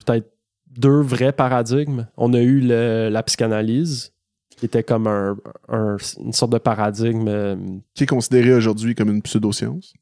peut-être 0.05 0.31
deux 0.67 1.01
vrais 1.01 1.33
paradigmes. 1.33 2.07
On 2.17 2.33
a 2.33 2.39
eu 2.39 2.59
le- 2.61 3.09
la 3.09 3.23
psychanalyse, 3.23 4.13
qui 4.57 4.65
était 4.65 4.83
comme 4.83 5.07
un, 5.07 5.37
un- 5.67 5.97
une 6.19 6.31
sorte 6.33 6.53
de 6.53 6.57
paradigme. 6.57 7.27
euh, 7.27 7.55
Qui 7.95 8.03
est 8.03 8.07
considéré 8.07 8.53
aujourd'hui 8.53 8.95
comme 8.95 9.09
une 9.09 9.21
pseudo-science. 9.21 9.93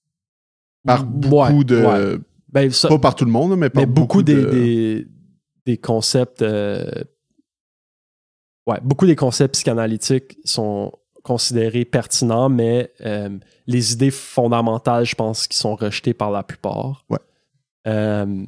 Par 0.86 1.01
ouais, 1.01 1.08
beaucoup 1.10 1.63
de. 1.63 1.77
ouais. 1.84 2.18
Ben, 2.50 2.70
ça- 2.72 2.89
Pas 2.89 3.00
par 3.00 3.15
tout 3.15 3.25
le 3.25 3.32
monde, 3.32 3.58
mais 3.58 3.70
par 3.70 3.82
mais 3.82 3.86
beaucoup, 3.88 4.22
des, 4.24 4.36
de- 4.36 4.50
des, 4.50 5.08
des 5.65 5.77
concepts. 5.77 6.41
euh, 6.41 6.86
ouais, 8.68 8.80
beaucoup 8.84 9.06
des 9.08 9.15
concepts 9.15 9.53
psychanalytiques 9.53 10.38
sont 10.44 10.91
considérés 11.24 11.86
pertinents, 11.86 12.50
mais 12.50 12.92
euh, 13.01 13.30
les 13.68 13.94
idées 13.94 14.12
fondamentales, 14.12 15.06
je 15.06 15.16
pense, 15.16 15.48
qui 15.48 15.58
sont 15.58 15.75
rejetées 15.75 16.13
par 16.13 16.32
la 16.32 16.44
plupart. 16.44 17.06
Ouais. 17.10 17.20
Euh, 17.88 18.46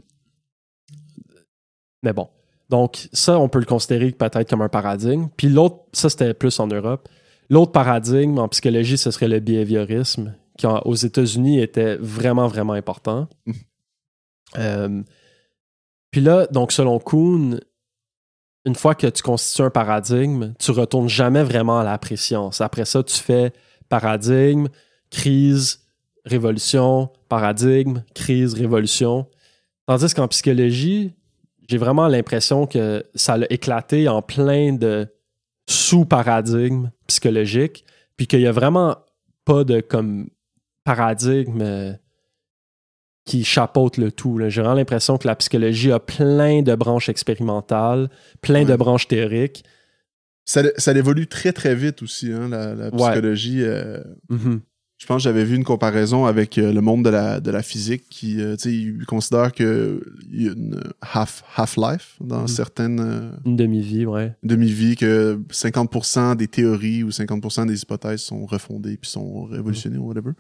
Mais 2.04 2.14
bon. 2.14 2.30
Donc, 2.70 3.08
ça, 3.14 3.38
on 3.40 3.50
peut 3.50 3.60
le 3.60 3.66
considérer 3.66 4.12
peut-être 4.12 4.50
comme 4.50 4.62
un 4.62 4.70
paradigme. 4.70 5.28
Puis 5.38 5.48
l'autre, 5.50 5.78
ça, 5.94 6.10
c'était 6.10 6.34
plus 6.34 6.60
en 6.60 6.68
Europe. 6.68 7.08
L'autre 7.50 7.72
paradigme 7.72 8.40
en 8.40 8.48
psychologie, 8.50 8.98
ce 8.98 9.12
serait 9.12 9.28
le 9.28 9.40
behaviorisme, 9.40 10.36
qui 10.58 10.66
en- 10.66 10.80
aux 10.86 10.96
États-Unis 10.96 11.60
était 11.62 11.98
vraiment, 11.98 12.48
vraiment 12.48 12.74
important. 12.74 13.28
Mhm. 13.46 13.54
Euh, 14.58 15.04
puis 16.12 16.22
là, 16.22 16.48
donc, 16.48 16.72
selon 16.72 17.00
Kuhn, 17.00 17.60
une 18.66 18.76
fois 18.76 18.96
que 18.96 19.08
tu 19.08 19.22
constitues 19.22 19.64
un 19.64 19.70
paradigme, 19.70 20.54
tu 20.60 20.72
retournes 20.72 21.10
jamais 21.10 21.44
vraiment 21.44 21.80
à 21.80 21.84
la 21.84 21.98
préscience. 21.98 22.62
Après 22.62 22.86
ça, 22.86 23.04
tu 23.04 23.18
fais 23.18 23.52
paradigme, 23.90 24.68
crise, 25.10 25.82
révolution, 26.26 27.10
paradigme, 27.28 28.04
crise, 28.16 28.54
révolution. 28.54 29.28
Tandis 29.86 30.14
qu'en 30.14 30.28
psychologie, 30.30 31.14
j'ai 31.70 31.78
vraiment 31.78 32.08
l'impression 32.08 32.66
que 32.66 33.06
ça 33.16 33.38
l'a 33.38 33.52
éclaté 33.52 34.08
en 34.08 34.22
plein 34.22 34.74
de 34.74 35.08
sous-paradigmes 35.68 36.92
psychologiques, 37.08 37.86
puis 38.18 38.28
qu'il 38.28 38.42
y 38.42 38.48
a 38.48 38.52
vraiment 38.52 38.98
pas 39.46 39.64
de 39.64 39.82
comme 39.82 40.30
paradigme 40.84 41.62
euh, 41.62 41.94
qui 43.26 43.44
chapeaute 43.44 43.98
le 43.98 44.12
tout. 44.12 44.40
J'ai 44.50 44.62
vraiment 44.62 44.76
l'impression 44.76 45.18
que 45.18 45.28
la 45.28 45.36
psychologie 45.36 45.92
a 45.92 46.00
plein 46.00 46.62
de 46.62 46.76
branches 46.76 47.10
expérimentales, 47.10 48.10
plein 48.42 48.66
de 48.66 48.76
branches 48.76 49.08
théoriques. 49.08 49.64
Ça, 50.46 50.62
ça 50.78 50.92
évolue 50.94 51.28
très 51.28 51.54
très 51.54 51.74
vite 51.74 52.02
aussi, 52.04 52.32
hein, 52.34 52.50
la, 52.50 52.76
la 52.76 52.86
Ouais. 52.94 53.12
psychologie. 53.12 53.62
euh, 53.64 54.04
Mhm. 54.30 54.60
je 54.98 55.06
pense 55.06 55.18
que 55.20 55.24
j'avais 55.24 55.46
vu 55.46 55.56
une 55.56 55.64
comparaison 55.64 56.26
avec 56.26 56.58
euh, 56.58 56.74
le 56.74 56.82
monde 56.82 57.06
de 57.06 57.10
la, 57.10 57.40
de 57.40 57.50
la 57.50 57.62
physique 57.64 58.04
qui, 58.10 58.42
euh, 58.42 58.56
il 58.66 59.06
considère 59.06 59.54
qu'il 59.54 60.02
y 60.32 60.50
a 60.50 60.52
une 60.52 60.82
half, 61.02 61.44
half-life 61.56 62.18
dans 62.20 62.42
Mhm. 62.42 62.48
certaines 62.48 63.00
euh, 63.00 63.32
Une 63.46 63.56
demi-vie, 63.56 64.06
ouais. 64.06 64.36
demi-vies, 64.44 64.98
que 64.98 65.40
50% 65.50 66.36
des 66.36 66.48
théories 66.50 67.04
ou 67.04 67.10
50% 67.12 67.66
des 67.66 67.82
hypothèses 67.82 68.22
sont 68.22 68.46
refondées 68.46 68.98
puis 68.98 69.10
sont 69.10 69.46
révolutionnées 69.46 69.98
ou 69.98 70.08
whatever. 70.10 70.32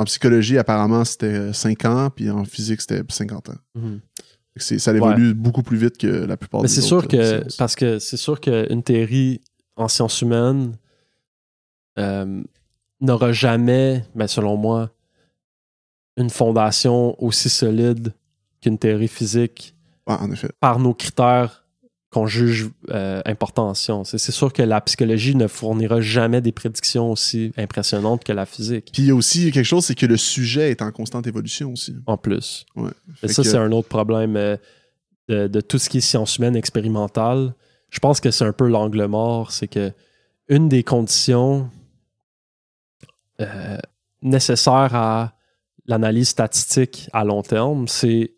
En 0.00 0.04
psychologie, 0.04 0.56
apparemment, 0.56 1.04
c'était 1.04 1.52
5 1.52 1.84
ans, 1.84 2.08
puis 2.08 2.30
en 2.30 2.46
physique, 2.46 2.80
c'était 2.80 3.02
50 3.06 3.50
ans. 3.50 3.58
Mhm. 3.74 4.00
Ça 4.56 4.94
évolue 4.94 5.34
beaucoup 5.34 5.62
plus 5.62 5.76
vite 5.76 5.98
que 5.98 6.06
la 6.06 6.38
plupart 6.38 6.62
Mais 6.62 6.68
des 6.68 6.74
c'est 6.74 6.80
sûr 6.80 7.06
que, 7.06 7.16
euh, 7.16 7.40
sciences. 7.40 7.56
parce 7.56 7.76
que 7.76 7.98
c'est 7.98 8.16
sûr 8.16 8.40
qu'une 8.40 8.82
théorie 8.82 9.42
en 9.76 9.88
sciences 9.88 10.22
humaines 10.22 10.74
euh, 11.98 12.42
n'aura 13.02 13.32
jamais, 13.32 14.02
ben 14.14 14.26
selon 14.26 14.56
moi, 14.56 14.90
une 16.16 16.30
fondation 16.30 17.22
aussi 17.22 17.50
solide 17.50 18.14
qu'une 18.62 18.78
théorie 18.78 19.08
physique 19.08 19.74
Ouais, 20.06 20.16
en 20.18 20.30
effet. 20.32 20.48
par 20.60 20.78
nos 20.78 20.94
critères 20.94 21.66
qu'on 22.10 22.26
juge 22.26 22.68
euh, 22.90 23.22
importants 23.24 23.68
en 23.68 23.74
sciences. 23.74 24.14
Et 24.14 24.18
c'est 24.18 24.32
sûr 24.32 24.52
que 24.52 24.62
la 24.62 24.80
psychologie 24.80 25.36
ne 25.36 25.46
fournira 25.46 26.00
jamais 26.00 26.40
des 26.40 26.50
prédictions 26.50 27.12
aussi 27.12 27.52
impressionnantes 27.56 28.24
que 28.24 28.32
la 28.32 28.46
physique, 28.46 28.90
Puis 28.92 29.02
il 29.02 29.08
y 29.08 29.10
a 29.12 29.14
aussi 29.14 29.52
quelque 29.52 29.64
chose, 29.64 29.84
c'est 29.84 29.94
que 29.94 30.06
le 30.06 30.16
sujet 30.16 30.70
est 30.72 30.82
en 30.82 30.90
constante 30.90 31.26
évolution 31.28 31.72
aussi. 31.72 31.94
en 32.06 32.16
plus. 32.16 32.66
Ouais. 32.74 32.90
Fait 33.14 33.28
ça, 33.28 33.42
que- 33.42 33.48
c'est 33.48 33.56
un 33.58 33.70
autre 33.70 33.86
problème 33.88 34.36
euh, 34.36 34.56
de, 35.28 35.46
de 35.46 35.60
tout 35.60 35.78
ce 35.78 35.88
qui 35.88 35.98
est 35.98 36.00
sciences 36.00 36.38
humaines 36.38 36.56
expérimentales. 36.56 37.54
Je 37.90 38.00
pense 38.00 38.18
que 38.20 38.32
c'est 38.32 38.44
un 38.44 38.52
peu 38.52 38.68
l'angle 38.68 39.04
mort. 39.06 39.52
C'est 39.52 39.68
que 39.68 39.92
une 40.48 40.68
des 40.68 40.82
conditions 40.82 41.70
euh, 43.40 43.78
nécessaires 44.22 44.94
à 44.94 45.32
l'analyse 45.86 46.28
statistique 46.30 47.08
à 47.12 47.24
long 47.24 47.42
terme, 47.42 47.88
c'est 47.88 48.32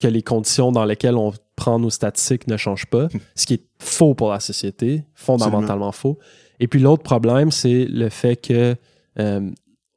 que 0.00 0.08
les 0.08 0.22
conditions 0.22 0.72
dans 0.72 0.84
lesquelles 0.84 1.14
on 1.16 1.32
prend 1.62 1.78
nos 1.78 1.90
statistiques 1.90 2.46
ne 2.48 2.56
changent 2.56 2.86
pas, 2.86 3.08
ce 3.36 3.46
qui 3.46 3.54
est 3.54 3.64
faux 3.78 4.14
pour 4.14 4.30
la 4.30 4.40
société, 4.40 5.04
fondamentalement 5.14 5.92
faux. 5.92 6.18
Et 6.60 6.66
puis 6.68 6.80
l'autre 6.80 7.02
problème, 7.04 7.50
c'est 7.52 7.84
le 7.84 8.08
fait 8.08 8.36
que 8.36 8.74
euh, 9.18 9.50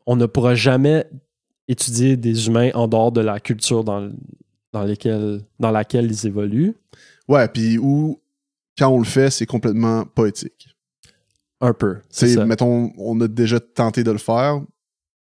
on 0.06 0.16
ne 0.16 0.26
pourra 0.28 0.54
jamais 0.56 1.06
étudier 1.68 2.18
des 2.18 2.48
humains 2.48 2.70
en 2.76 2.88
dehors 2.88 3.12
de 3.12 3.22
la 3.22 3.40
culture 3.40 3.84
dans, 3.84 4.12
dans, 4.74 4.84
lesquelles- 4.84 5.42
dans 5.60 5.72
laquelle 5.72 6.06
ils 6.06 6.28
évoluent. 6.28 6.76
Ouais, 7.28 7.48
puis 7.48 7.80
où, 7.80 8.20
quand 8.78 8.90
on 8.90 9.00
le 9.00 9.06
fait, 9.06 9.32
c'est 9.32 9.48
complètement 9.48 10.06
poétique. 10.06 10.68
Un 11.62 11.74
peu. 11.74 11.98
C'est 12.10 12.36
mettons, 12.46 12.92
on 12.98 13.20
a 13.22 13.28
déjà 13.28 13.60
tenté 13.60 14.04
de 14.04 14.12
le 14.12 14.18
faire 14.20 14.62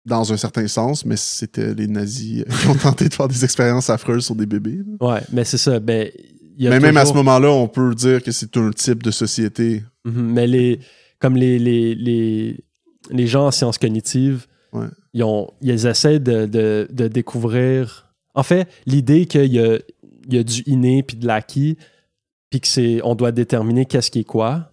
dans 0.04 0.32
un 0.32 0.37
certain 0.37 0.66
sens, 0.66 1.04
mais 1.04 1.16
c'était 1.16 1.75
les 1.75 1.87
nazis 1.87 2.44
qui 2.61 2.66
ont 2.68 2.75
tenté 2.75 3.09
de 3.09 3.14
faire 3.14 3.28
des 3.28 3.44
expériences 3.44 3.88
affreuses 3.90 4.25
sur 4.25 4.35
des 4.35 4.47
bébés. 4.47 4.78
là. 5.00 5.14
Ouais, 5.14 5.21
mais 5.32 5.44
c'est 5.44 5.59
ça. 5.59 5.78
Ben, 5.80 6.11
il 6.56 6.64
y 6.64 6.66
a 6.66 6.71
Mais 6.71 6.80
même 6.80 6.97
à 6.97 7.06
ce 7.06 7.14
moment-là, 7.14 7.50
on 7.50 7.68
peut 7.68 7.94
dire 7.94 8.23
que 8.23 8.30
c'est 8.32 8.56
un 8.56 8.71
type 8.71 9.02
de 9.02 9.11
société. 9.11 9.82
Mhm, 10.04 10.32
Mais 10.32 10.47
les, 10.47 10.80
comme 11.18 11.37
les, 11.37 11.59
les, 11.59 11.94
les, 11.94 12.64
les 13.11 13.26
gens 13.26 13.47
en 13.47 13.50
sciences 13.50 13.78
cognitives, 13.78 14.47
Ouais. 14.73 14.87
ils, 15.12 15.23
ont, 15.23 15.50
ils 15.61 15.87
essaient 15.87 16.18
de, 16.18 16.47
de, 16.47 16.88
de 16.90 17.06
découvrir. 17.06 18.11
En 18.35 18.42
fait, 18.42 18.66
l'idée 18.87 19.26
qu'il 19.26 19.52
y 19.52 19.59
a, 19.59 19.78
il 20.26 20.35
y 20.35 20.38
a 20.38 20.42
du 20.42 20.62
inné 20.66 21.02
puis 21.02 21.16
de 21.18 21.26
l'acquis, 21.26 21.76
puis 22.49 22.61
que 22.61 22.66
c'est, 22.66 23.00
on 23.04 23.14
doit 23.14 23.32
déterminer 23.32 23.85
qu'est-ce 23.85 24.11
qui 24.11 24.21
est 24.21 24.25
quoi. 24.25 24.71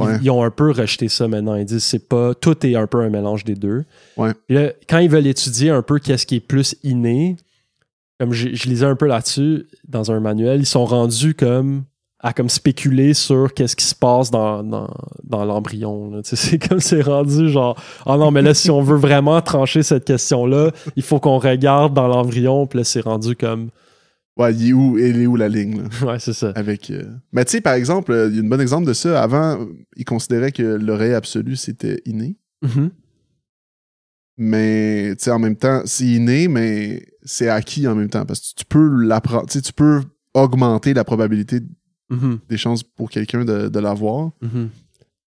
Ils- 0.00 0.06
Ouais. 0.06 0.18
Ils, 0.22 0.30
ont 0.30 0.42
un 0.42 0.50
peu 0.50 0.70
rejeté 0.70 1.08
ça 1.08 1.28
maintenant. 1.28 1.54
Ils 1.56 1.64
disent 1.64 1.84
c'est 1.84 2.08
pas 2.08 2.34
tout 2.34 2.66
est 2.66 2.74
un 2.74 2.86
peu 2.86 3.00
un 3.00 3.10
mélange 3.10 3.44
des 3.44 3.54
deux. 3.54 3.84
Ouais. 4.16 4.32
Puis 4.46 4.56
là, 4.56 4.72
quand 4.88 4.98
ils 4.98 5.10
veulent 5.10 5.26
étudier 5.26 5.70
un 5.70 5.82
peu 5.82 5.98
qu'est-ce 5.98 6.26
qui 6.26 6.36
est 6.36 6.40
plus 6.40 6.74
inné, 6.82 7.36
comme 8.18 8.32
je, 8.32 8.48
je 8.54 8.68
lisais 8.68 8.86
un 8.86 8.96
peu 8.96 9.06
là-dessus 9.06 9.66
dans 9.88 10.10
un 10.12 10.20
manuel, 10.20 10.60
ils 10.60 10.66
sont 10.66 10.84
rendus 10.84 11.34
comme 11.34 11.84
à 12.22 12.34
comme 12.34 12.50
spéculer 12.50 13.14
sur 13.14 13.54
qu'est-ce 13.54 13.74
qui 13.74 13.86
se 13.86 13.94
passe 13.94 14.30
dans, 14.30 14.62
dans, 14.62 14.90
dans 15.24 15.44
l'embryon. 15.46 16.20
C'est 16.22 16.58
comme 16.68 16.80
c'est 16.80 17.00
rendu 17.00 17.48
genre 17.48 17.82
oh 18.04 18.16
non 18.18 18.30
mais 18.30 18.42
là 18.42 18.52
si 18.52 18.70
on 18.70 18.82
veut 18.82 18.98
vraiment 18.98 19.40
trancher 19.40 19.82
cette 19.82 20.04
question-là, 20.04 20.70
il 20.96 21.02
faut 21.02 21.18
qu'on 21.18 21.38
regarde 21.38 21.94
dans 21.94 22.08
l'embryon. 22.08 22.66
Puis 22.66 22.78
là 22.80 22.84
c'est 22.84 23.00
rendu 23.00 23.36
comme 23.36 23.70
Ouais, 24.36 24.54
il 24.54 24.68
est 24.68 24.72
où, 24.72 24.96
elle 24.98 25.20
est 25.20 25.26
où 25.26 25.36
la 25.36 25.48
ligne, 25.48 25.82
là? 25.82 25.88
ouais 26.12 26.18
c'est 26.18 26.32
ça. 26.32 26.50
Avec, 26.54 26.90
euh, 26.90 27.04
Mais 27.32 27.44
tu 27.44 27.52
sais, 27.52 27.60
par 27.60 27.74
exemple, 27.74 28.12
euh, 28.12 28.28
il 28.30 28.36
y 28.36 28.38
a 28.38 28.42
un 28.42 28.48
bon 28.48 28.60
exemple 28.60 28.86
de 28.86 28.92
ça. 28.92 29.22
Avant, 29.22 29.66
ils 29.96 30.04
considéraient 30.04 30.52
que 30.52 30.62
l'oreille 30.62 31.14
absolue, 31.14 31.56
c'était 31.56 32.00
inné. 32.06 32.36
Mhm. 32.62 32.90
Mais, 34.38 35.14
tu 35.16 35.24
sais, 35.24 35.30
en 35.30 35.38
même 35.38 35.56
temps, 35.56 35.82
c'est 35.84 36.06
inné, 36.06 36.48
mais 36.48 37.04
c'est 37.22 37.48
acquis 37.48 37.86
en 37.86 37.94
même 37.94 38.08
temps. 38.08 38.24
Parce 38.24 38.40
que 38.40 38.60
tu 38.60 38.64
peux 38.64 39.02
l'apprendre, 39.02 39.46
tu 39.46 39.54
sais, 39.54 39.62
tu 39.62 39.72
peux 39.72 40.00
augmenter 40.34 40.94
la 40.94 41.04
probabilité 41.04 41.60
Mhm. 42.10 42.38
des 42.48 42.56
chances 42.56 42.82
pour 42.82 43.08
quelqu'un 43.10 43.44
de, 43.44 43.68
de 43.68 43.78
l'avoir. 43.78 44.30
Mhm. 44.42 44.70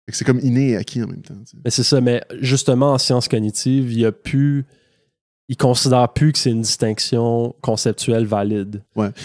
Que 0.07 0.17
c'est 0.17 0.25
comme 0.25 0.41
inné 0.41 0.71
et 0.71 0.77
acquis 0.77 1.03
en 1.03 1.07
même 1.07 1.23
temps. 1.23 1.35
Mais 1.65 1.71
c'est 1.71 1.83
ça, 1.83 2.01
mais 2.01 2.23
justement 2.41 2.93
en 2.95 2.99
sciences 2.99 3.29
cognitives, 3.29 3.93
il 3.93 3.99
y 4.01 4.05
a 4.07 4.13
plus. 4.13 4.65
Ils 5.49 5.57
considèrent 5.57 6.13
plus 6.13 6.33
que 6.33 6.39
c'est 6.39 6.51
une 6.51 6.63
distinction 6.63 7.55
conceptuelle 7.61 8.25
valide. 8.27 8.83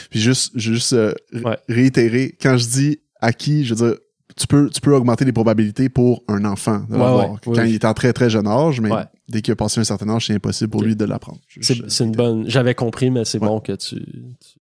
Puis 0.09 0.19
juste, 0.19 0.51
juste 0.57 0.93
euh, 0.93 1.13
Ouais. 1.33 1.57
réitérer, 1.69 2.35
quand 2.41 2.57
je 2.57 2.67
dis 2.67 2.99
acquis, 3.21 3.63
je 3.65 3.73
veux 3.75 3.87
dire, 3.89 3.99
tu 4.35 4.45
peux, 4.45 4.69
tu 4.69 4.81
peux 4.81 4.93
augmenter 4.93 5.25
les 5.25 5.31
probabilités 5.31 5.89
pour 5.89 6.23
un 6.27 6.43
enfant 6.45 6.79
de 6.89 6.93
Ouais, 6.93 6.99
l'avoir. 6.99 7.31
ouais, 7.31 7.37
quand 7.43 7.51
oui. 7.63 7.69
il 7.69 7.75
est 7.75 7.85
en 7.85 7.93
très 7.93 8.13
très 8.13 8.29
jeune 8.29 8.47
âge, 8.47 8.81
mais 8.81 8.91
Ouais. 8.91 9.03
dès 9.29 9.41
qu'il 9.41 9.51
a 9.51 9.55
passé 9.55 9.79
un 9.79 9.83
certain 9.83 10.09
âge, 10.09 10.27
c'est 10.27 10.33
impossible 10.33 10.69
pour 10.69 10.83
lui 10.83 10.95
de 10.95 11.05
l'apprendre. 11.05 11.39
C'est 11.61 12.03
une 12.03 12.11
bonne. 12.11 12.47
J'avais 12.49 12.75
compris, 12.75 13.09
mais 13.09 13.23
c'est 13.25 13.39
Ouais. 13.39 13.47
bon 13.47 13.59
que 13.59 13.71
tu, 13.73 13.95
tu, 13.95 14.59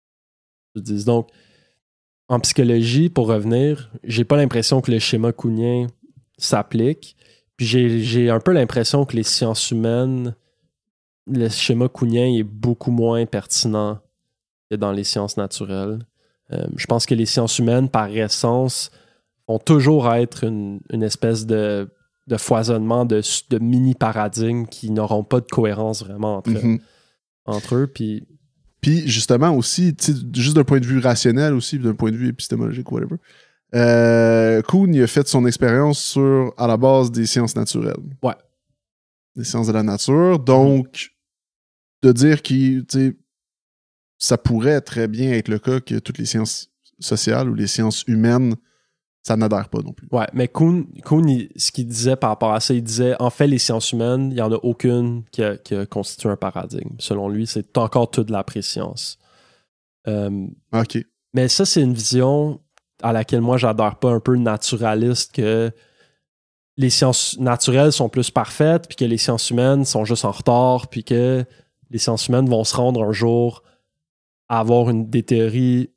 tu 0.76 0.82
dises. 0.82 1.06
Donc, 1.06 1.30
en 2.30 2.40
psychologie, 2.40 3.10
pour 3.10 3.28
revenir, 3.28 3.92
j'ai 4.04 4.24
pas 4.24 4.38
l'impression 4.38 4.82
que 4.82 4.92
le 4.92 5.00
schéma 5.00 5.32
counien 5.34 5.88
s'applique. 6.38 7.16
Puis 7.58 7.66
j'ai 7.66 8.02
j'ai 8.04 8.30
un 8.30 8.40
peu 8.40 8.54
l'impression 8.54 9.04
que 9.06 9.16
les 9.16 9.24
sciences 9.24 9.72
humaines, 9.72 10.36
le 11.30 11.50
schéma 11.50 11.88
counien 11.88 12.26
est 12.28 12.44
beaucoup 12.44 12.92
moins 12.92 13.26
pertinent 13.26 14.00
que 14.70 14.76
dans 14.76 14.92
les 14.92 15.04
sciences 15.04 15.38
naturelles. 15.38 16.00
Euh, 16.52 16.66
je 16.76 16.86
pense 16.88 17.06
que 17.06 17.16
les 17.16 17.26
sciences 17.26 17.60
humaines, 17.60 17.90
par 17.90 18.08
essence, 18.10 18.92
vont 19.48 19.60
toujours 19.60 20.12
être 20.14 20.44
une, 20.44 20.80
une 20.92 21.04
espèce 21.04 21.46
de, 21.46 21.90
de 22.28 22.38
foisonnement 22.38 23.06
de, 23.06 23.22
de 23.50 23.60
mini-paradigmes 23.60 24.66
qui 24.66 24.92
n'auront 24.92 25.24
pas 25.24 25.40
de 25.40 25.48
cohérence 25.48 26.04
vraiment 26.04 26.38
entre, 26.38 26.52
Mhm. 26.52 26.80
entre 27.46 27.76
eux. 27.76 27.88
Puis, 27.88 28.28
Puis 28.82 29.08
justement 29.08 29.52
aussi, 29.56 29.96
juste 30.34 30.56
d'un 30.56 30.64
point 30.64 30.80
de 30.80 30.86
vue 30.86 31.00
rationnel 31.00 31.54
aussi, 31.54 31.78
d'un 31.80 31.94
point 31.96 32.12
de 32.12 32.18
vue 32.18 32.30
épistémologique, 32.30 32.92
whatever. 32.92 33.18
Euh, 33.76 34.62
Kuhn, 34.64 34.92
il 34.94 35.04
a 35.04 35.08
fait 35.08 35.28
son 35.28 35.46
expérience 35.46 36.00
sur 36.00 36.54
à 36.58 36.66
la 36.66 36.78
base 36.78 37.12
des 37.12 37.26
sciences 37.28 37.56
naturelles. 37.56 37.98
Ouais. 38.24 38.34
Des 39.36 39.44
sciences 39.44 39.68
de 39.68 39.74
la 39.74 39.84
nature. 39.84 40.40
Donc, 40.40 41.12
de 42.02 42.12
dire 42.12 42.42
que 42.44 42.84
ça 44.18 44.38
pourrait 44.38 44.82
très 44.82 45.08
bien 45.08 45.32
être 45.32 45.48
le 45.48 45.60
cas 45.60 45.80
que 45.80 45.96
toutes 46.00 46.18
les 46.18 46.26
sciences 46.26 46.70
sociales 47.00 47.50
ou 47.50 47.54
les 47.54 47.68
sciences 47.68 48.04
humaines, 48.08 48.56
ça 49.24 49.36
n'adhère 49.38 49.70
pas 49.70 49.80
non 49.80 49.94
plus. 49.94 50.08
ouais, 50.12 50.28
mais 50.34 50.48
Kuhn, 50.48 50.86
Kuhn, 51.06 51.28
il- 51.28 51.50
ce 51.56 51.72
qu'il 51.72 51.88
disait 51.88 52.16
par 52.16 52.30
rapport 52.32 52.54
à 52.54 52.60
ça, 52.60 52.74
il 52.74 52.84
disait 52.84 53.16
en 53.22 53.30
fait, 53.30 53.48
les 53.48 53.60
sciences 53.60 53.92
humaines, 53.92 54.32
il 54.32 54.36
n'y 54.36 54.42
en 54.42 54.52
a 54.52 54.56
aucune 54.64 55.24
qui 55.32 55.44
a, 55.44 55.58
qui 55.58 55.76
a 55.76 55.86
constitué 55.86 56.30
un 56.30 56.36
paradigme. 56.38 56.96
Selon 57.00 57.30
lui, 57.30 57.46
c'est 57.48 57.78
encore 57.78 58.10
toute 58.12 58.28
de 58.28 58.32
la 58.34 58.44
préscience. 58.44 59.18
Euh, 60.08 60.48
OK. 60.74 60.98
Mais 61.34 61.48
ça, 61.48 61.66
c'est 61.66 61.82
une 61.82 61.94
vision 61.94 62.60
à 63.02 63.14
laquelle 63.14 63.42
moi, 63.42 63.58
j'adore 63.58 64.00
pas 64.00 64.10
un 64.12 64.20
peu 64.20 64.36
naturaliste 64.36 65.34
que 65.34 65.72
les 66.78 66.90
sciences 66.90 67.38
naturelles 67.40 67.92
sont 67.92 68.10
plus 68.10 68.32
parfaites, 68.32 68.88
puis 68.88 68.96
que 68.96 69.06
les 69.06 69.18
sciences 69.18 69.50
humaines 69.50 69.86
sont 69.86 70.06
juste 70.06 70.26
en 70.26 70.32
retard, 70.32 70.88
puis 70.88 71.04
que 71.04 71.46
les 71.90 71.98
sciences 71.98 72.28
humaines 72.28 72.50
vont 72.50 72.64
se 72.64 72.76
rendre 72.76 73.04
un 73.04 73.12
jour 73.12 73.64
à 74.48 74.60
avoir 74.60 74.90
une, 74.90 75.10
des 75.10 75.24
théories 75.24 75.92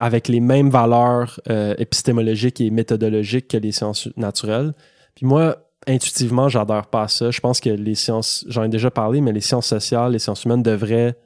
avec 0.00 0.28
les 0.28 0.40
mêmes 0.40 0.70
valeurs 0.70 1.40
euh, 1.48 1.74
épistémologiques 1.78 2.60
et 2.60 2.70
méthodologiques 2.70 3.48
que 3.48 3.56
les 3.56 3.72
sciences 3.72 4.08
naturelles. 4.16 4.72
Puis 5.14 5.26
moi, 5.26 5.70
intuitivement, 5.86 6.48
j'adore 6.48 6.86
pas 6.86 7.08
ça. 7.08 7.30
Je 7.30 7.40
pense 7.40 7.60
que 7.60 7.70
les 7.70 7.94
sciences, 7.94 8.44
j'en 8.48 8.64
ai 8.64 8.68
déjà 8.68 8.90
parlé, 8.90 9.20
mais 9.20 9.32
les 9.32 9.40
sciences 9.40 9.66
sociales, 9.66 10.12
les 10.12 10.18
sciences 10.18 10.44
humaines 10.44 10.62
devraient 10.62 11.16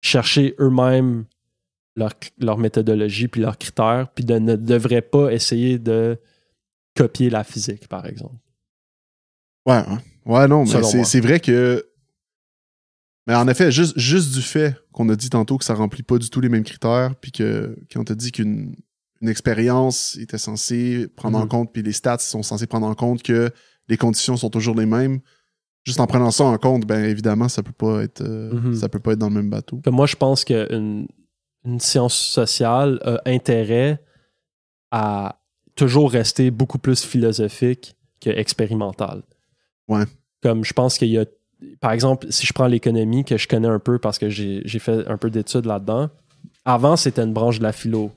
chercher 0.00 0.54
eux-mêmes 0.60 1.24
leur, 1.96 2.12
leur, 2.38 2.58
méthodologie 2.58 3.26
puis 3.26 3.40
leurs 3.40 3.58
critères, 3.58 4.06
puis 4.14 4.24
de, 4.24 4.38
ne 4.38 4.54
devraient 4.54 5.02
pas 5.02 5.32
essayer 5.32 5.80
de 5.80 6.16
copier 6.96 7.30
la 7.30 7.42
physique, 7.42 7.88
par 7.88 8.06
exemple. 8.06 8.36
Ouais, 9.66 9.82
ouais, 9.88 10.34
ouais 10.34 10.48
non, 10.48 10.64
mais 10.64 11.04
c'est 11.04 11.20
vrai 11.20 11.40
que. 11.40 11.87
Mais 13.28 13.34
en 13.34 13.46
effet, 13.46 13.70
juste, 13.70 13.98
juste 13.98 14.34
du 14.34 14.40
fait 14.40 14.74
qu'on 14.90 15.08
a 15.10 15.14
dit 15.14 15.28
tantôt 15.28 15.58
que 15.58 15.64
ça 15.64 15.74
remplit 15.74 16.02
pas 16.02 16.16
du 16.16 16.30
tout 16.30 16.40
les 16.40 16.48
mêmes 16.48 16.64
critères, 16.64 17.14
puis 17.20 17.30
que 17.30 17.76
quand 17.92 18.00
on 18.00 18.04
t'a 18.04 18.14
dit 18.14 18.32
qu'une 18.32 18.74
une 19.20 19.28
expérience 19.28 20.16
était 20.16 20.38
censée 20.38 21.08
prendre 21.08 21.38
en 21.38 21.42
mhm. 21.42 21.48
compte, 21.48 21.72
puis 21.72 21.82
les 21.82 21.92
stats 21.92 22.18
sont 22.18 22.42
censés 22.42 22.66
prendre 22.66 22.86
en 22.86 22.94
compte 22.94 23.22
que 23.22 23.50
les 23.88 23.96
conditions 23.96 24.36
sont 24.36 24.50
toujours 24.50 24.76
les 24.76 24.86
mêmes. 24.86 25.20
Juste 25.84 26.00
en 26.00 26.06
prenant 26.06 26.30
ça 26.30 26.44
en 26.44 26.56
compte, 26.58 26.86
ben 26.86 27.04
évidemment, 27.04 27.48
ça 27.48 27.62
peut 27.62 27.72
pas 27.72 28.02
être 28.02 28.20
euh, 28.20 28.52
mhm. 28.52 28.74
ça 28.74 28.88
peut 28.88 29.00
pas 29.00 29.12
être 29.12 29.18
dans 29.18 29.28
le 29.28 29.34
même 29.34 29.50
bateau. 29.50 29.80
moi, 29.86 30.06
je 30.06 30.16
pense 30.16 30.44
qu'une 30.44 31.08
une 31.64 31.80
science 31.80 32.14
sociale 32.14 33.00
a 33.02 33.20
intérêt 33.26 34.02
à 34.90 35.40
toujours 35.74 36.10
rester 36.10 36.50
beaucoup 36.50 36.78
plus 36.78 37.04
philosophique 37.04 37.96
que 38.20 38.30
expérimental. 38.30 39.22
Ouais. 39.88 40.04
Comme 40.42 40.64
je 40.64 40.72
pense 40.72 40.98
qu'il 40.98 41.08
y 41.08 41.18
a, 41.18 41.24
par 41.80 41.92
exemple, 41.92 42.26
si 42.30 42.46
je 42.46 42.52
prends 42.52 42.66
l'économie 42.66 43.24
que 43.24 43.36
je 43.36 43.48
connais 43.48 43.68
un 43.68 43.78
peu 43.78 43.98
parce 43.98 44.18
que 44.18 44.28
j'ai 44.28 44.78
fait 44.78 45.06
un 45.08 45.16
peu 45.16 45.30
d'études 45.30 45.66
là-dedans, 45.66 46.08
avant 46.64 46.96
c'était 46.96 47.22
une 47.22 47.32
branche 47.32 47.58
de 47.58 47.64
la 47.64 47.72
philo. 47.72 48.12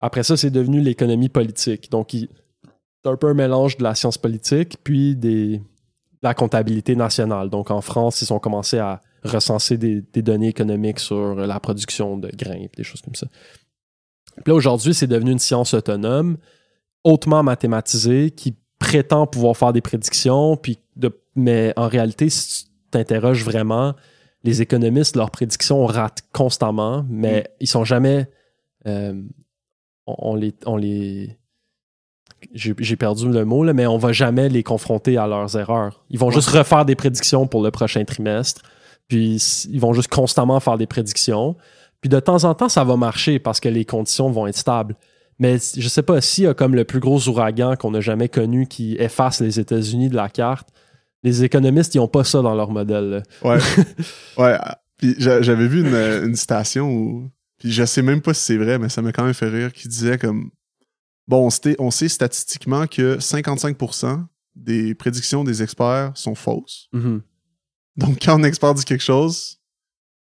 Après 0.00 0.22
ça, 0.22 0.36
c'est 0.36 0.50
devenu 0.50 0.80
l'économie 0.80 1.28
politique. 1.28 1.90
Donc, 1.90 2.10
c'est 2.12 3.10
un 3.10 3.16
peu 3.16 3.28
un 3.28 3.34
mélange 3.34 3.76
de 3.76 3.82
la 3.82 3.94
science 3.94 4.18
politique 4.18 4.78
puis 4.82 5.16
de 5.16 5.58
la 6.22 6.34
comptabilité 6.34 6.96
nationale. 6.96 7.50
Donc, 7.50 7.70
en 7.70 7.80
France, 7.80 8.22
ils 8.22 8.32
ont 8.32 8.38
commencé 8.38 8.78
à 8.78 9.00
recenser 9.24 9.76
des, 9.76 10.00
des 10.00 10.22
données 10.22 10.48
économiques 10.48 11.00
sur 11.00 11.34
la 11.34 11.60
production 11.60 12.16
de 12.16 12.30
grains, 12.36 12.66
des 12.76 12.84
choses 12.84 13.02
comme 13.02 13.14
ça. 13.14 13.26
Puis 14.36 14.52
là, 14.52 14.54
aujourd'hui, 14.54 14.94
c'est 14.94 15.06
devenu 15.06 15.32
une 15.32 15.38
science 15.38 15.74
autonome, 15.74 16.36
hautement 17.02 17.42
mathématisée, 17.42 18.30
qui 18.30 18.56
prétend 18.88 19.26
pouvoir 19.26 19.56
faire 19.56 19.72
des 19.72 19.80
prédictions, 19.82 20.56
puis 20.56 20.78
de, 20.96 21.10
mais 21.36 21.72
en 21.76 21.88
réalité, 21.88 22.30
si 22.30 22.64
tu 22.64 22.70
t'interroges 22.90 23.44
vraiment, 23.44 23.94
les 24.44 24.62
économistes, 24.62 25.14
leurs 25.14 25.30
prédictions 25.30 25.84
ratent 25.84 26.22
constamment, 26.32 27.04
mais 27.08 27.40
mm. 27.40 27.44
ils 27.60 27.66
sont 27.66 27.84
jamais. 27.84 28.28
Euh, 28.86 29.20
on, 30.06 30.34
les. 30.34 30.54
On 30.64 30.76
les 30.76 31.38
j'ai 32.54 32.96
perdu 32.96 33.28
le 33.28 33.44
mot, 33.44 33.64
là, 33.64 33.72
mais 33.72 33.86
on 33.86 33.98
va 33.98 34.12
jamais 34.12 34.48
les 34.48 34.62
confronter 34.62 35.18
à 35.18 35.26
leurs 35.26 35.56
erreurs. 35.56 36.04
Ils 36.08 36.20
vont 36.20 36.30
juste 36.30 36.48
refaire 36.50 36.84
des 36.84 36.94
prédictions 36.94 37.48
pour 37.48 37.64
le 37.64 37.72
prochain 37.72 38.04
trimestre, 38.04 38.62
puis 39.08 39.36
ils 39.68 39.80
vont 39.80 39.92
juste 39.92 40.08
constamment 40.08 40.60
faire 40.60 40.78
des 40.78 40.86
prédictions. 40.86 41.56
Puis 42.00 42.08
de 42.08 42.20
temps 42.20 42.44
en 42.44 42.54
temps, 42.54 42.68
ça 42.68 42.84
va 42.84 42.96
marcher 42.96 43.40
parce 43.40 43.58
que 43.58 43.68
les 43.68 43.84
conditions 43.84 44.30
vont 44.30 44.46
être 44.46 44.56
stables. 44.56 44.94
Mais 45.38 45.58
je 45.58 45.88
sais 45.88 46.02
pas, 46.02 46.20
s'il 46.20 46.44
y 46.44 46.46
a 46.46 46.54
comme 46.54 46.74
le 46.74 46.84
plus 46.84 47.00
gros 47.00 47.28
ouragan 47.28 47.76
qu'on 47.76 47.92
n'a 47.92 48.00
jamais 48.00 48.28
connu 48.28 48.66
qui 48.66 48.96
efface 48.98 49.40
les 49.40 49.60
États-Unis 49.60 50.08
de 50.08 50.16
la 50.16 50.28
carte, 50.28 50.68
les 51.22 51.44
économistes, 51.44 51.94
ils 51.94 51.98
n'ont 51.98 52.08
pas 52.08 52.24
ça 52.24 52.42
dans 52.42 52.54
leur 52.54 52.70
modèle. 52.70 53.22
Ouais. 53.42 53.58
ouais. 54.36 54.58
Puis 54.96 55.14
j'avais 55.18 55.68
vu 55.68 55.80
une, 55.80 55.94
une 55.94 56.36
citation 56.36 56.90
où. 56.90 57.30
Puis 57.58 57.72
je 57.72 57.84
sais 57.84 58.02
même 58.02 58.20
pas 58.20 58.34
si 58.34 58.44
c'est 58.44 58.56
vrai, 58.56 58.78
mais 58.78 58.88
ça 58.88 59.02
m'a 59.02 59.12
quand 59.12 59.24
même 59.24 59.34
fait 59.34 59.48
rire, 59.48 59.72
qui 59.72 59.88
disait 59.88 60.18
comme. 60.18 60.50
Bon, 61.26 61.48
on, 61.48 61.74
on 61.78 61.90
sait 61.90 62.08
statistiquement 62.08 62.86
que 62.86 63.18
55% 63.18 64.24
des 64.56 64.94
prédictions 64.94 65.44
des 65.44 65.62
experts 65.62 66.12
sont 66.14 66.34
fausses. 66.34 66.88
Mm-hmm. 66.94 67.20
Donc, 67.96 68.18
quand 68.22 68.40
un 68.40 68.44
expert 68.44 68.74
dit 68.74 68.84
quelque 68.84 69.02
chose, 69.02 69.58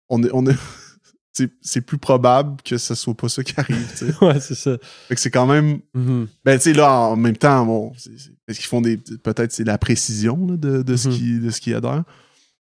on 0.09 0.23
est, 0.23 0.29
on 0.33 0.45
est, 0.45 0.55
c'est 1.61 1.81
plus 1.81 1.97
probable 1.97 2.61
que 2.63 2.77
ce 2.77 2.95
soit 2.95 3.15
pas 3.15 3.29
ça 3.29 3.43
qui 3.43 3.53
arrive. 3.57 4.17
ouais, 4.21 4.39
c'est 4.39 4.55
ça. 4.55 4.77
Fait 5.07 5.15
que 5.15 5.21
c'est 5.21 5.31
quand 5.31 5.45
même. 5.45 5.79
Mm-hmm. 5.95 6.27
Ben, 6.43 6.57
tu 6.57 6.63
sais, 6.63 6.73
là, 6.73 6.91
en 6.91 7.15
même 7.15 7.37
temps, 7.37 7.65
bon, 7.65 7.93
est-ce 8.47 8.59
qu'ils 8.59 8.67
font 8.67 8.81
des. 8.81 8.97
Peut-être 8.97 9.51
c'est 9.51 9.63
la 9.63 9.77
précision 9.77 10.35
de, 10.35 10.83
de, 10.83 10.95
ce 10.95 11.07
mm-hmm. 11.07 11.17
qui, 11.17 11.39
de 11.39 11.49
ce 11.49 11.69
dedans. 11.69 12.03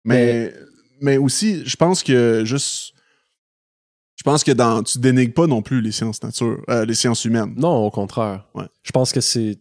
Mais, 0.05 0.55
mais, 1.01 1.17
aussi, 1.17 1.65
je 1.67 1.77
pense 1.77 2.03
que 2.03 2.45
juste. 2.45 2.93
Je 4.17 4.23
pense 4.23 4.45
que 4.45 4.53
dans, 4.53 4.83
tu 4.85 4.99
dénigres 5.01 5.35
pas 5.35 5.47
non 5.49 5.61
plus 5.61 5.81
les 5.81 5.91
sciences 5.91 6.23
nature, 6.23 6.63
euh, 6.71 6.85
les 6.85 6.95
sciences 6.95 7.25
humaines. 7.25 7.55
Non, 7.57 7.85
au 7.85 7.91
contraire. 7.91 8.47
Ouais. 8.55 8.67
Je 8.85 8.93
pense 8.93 9.13
que 9.13 9.21
c'est. 9.21 9.59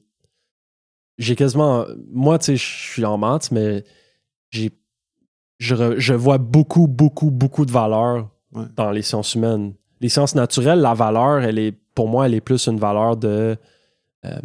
J'ai 1.18 1.36
quasiment. 1.36 1.86
Moi, 2.12 2.38
tu 2.38 2.46
sais, 2.46 2.58
je 2.58 2.64
suis 2.64 3.06
en 3.06 3.18
maths, 3.18 3.52
mais 3.52 3.84
j'ai. 4.52 4.72
Je, 5.60 5.98
je 5.98 6.14
vois 6.14 6.40
beaucoup, 6.40 6.88
beaucoup, 6.88 7.32
beaucoup 7.32 7.66
de 7.66 7.72
valeur 7.72 8.33
dans 8.76 8.92
les 8.92 9.02
sciences 9.02 9.36
humaines. 9.36 9.74
Les 10.02 10.10
sciences 10.10 10.36
naturelles, 10.36 10.80
la 10.80 10.94
valeur, 10.94 11.42
elle 11.42 11.60
est, 11.60 11.74
pour 11.96 12.08
moi, 12.08 12.26
elle 12.26 12.34
est 12.34 12.42
plus 12.42 12.68
une 12.68 12.80
valeur 12.80 13.18
de 13.18 13.58
euh, 14.26 14.39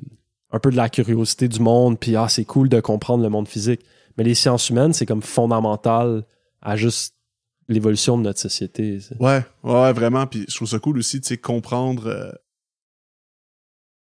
un 0.51 0.59
peu 0.59 0.71
de 0.71 0.77
la 0.77 0.89
curiosité 0.89 1.49
du 1.49 1.61
monde, 1.61 1.99
puis 1.99 2.17
ah, 2.17 2.29
c'est 2.29 2.45
cool 2.45 2.69
de 2.69 2.81
comprendre 2.81 3.23
le 3.23 3.29
monde 3.29 3.49
physique. 3.49 3.81
Mais 4.17 4.25
les 4.25 4.35
sciences 4.35 4.71
humaines, 4.71 4.93
c'est 4.93 5.07
comme 5.07 5.23
fondamental 5.23 6.25
à 6.63 6.77
juste 6.77 7.15
l'évolution 7.69 8.17
de 8.17 8.23
notre 8.23 8.41
société. 8.41 8.99
Ouais, 9.21 9.45
ouais, 9.63 9.93
vraiment. 9.93 10.27
Puis 10.27 10.45
je 10.49 10.57
trouve 10.57 10.69
ça 10.69 10.79
cool 10.79 10.99
aussi, 10.99 11.21
tu 11.21 11.29
sais, 11.29 11.37
comprendre. 11.37 12.07
Euh, 12.07 12.33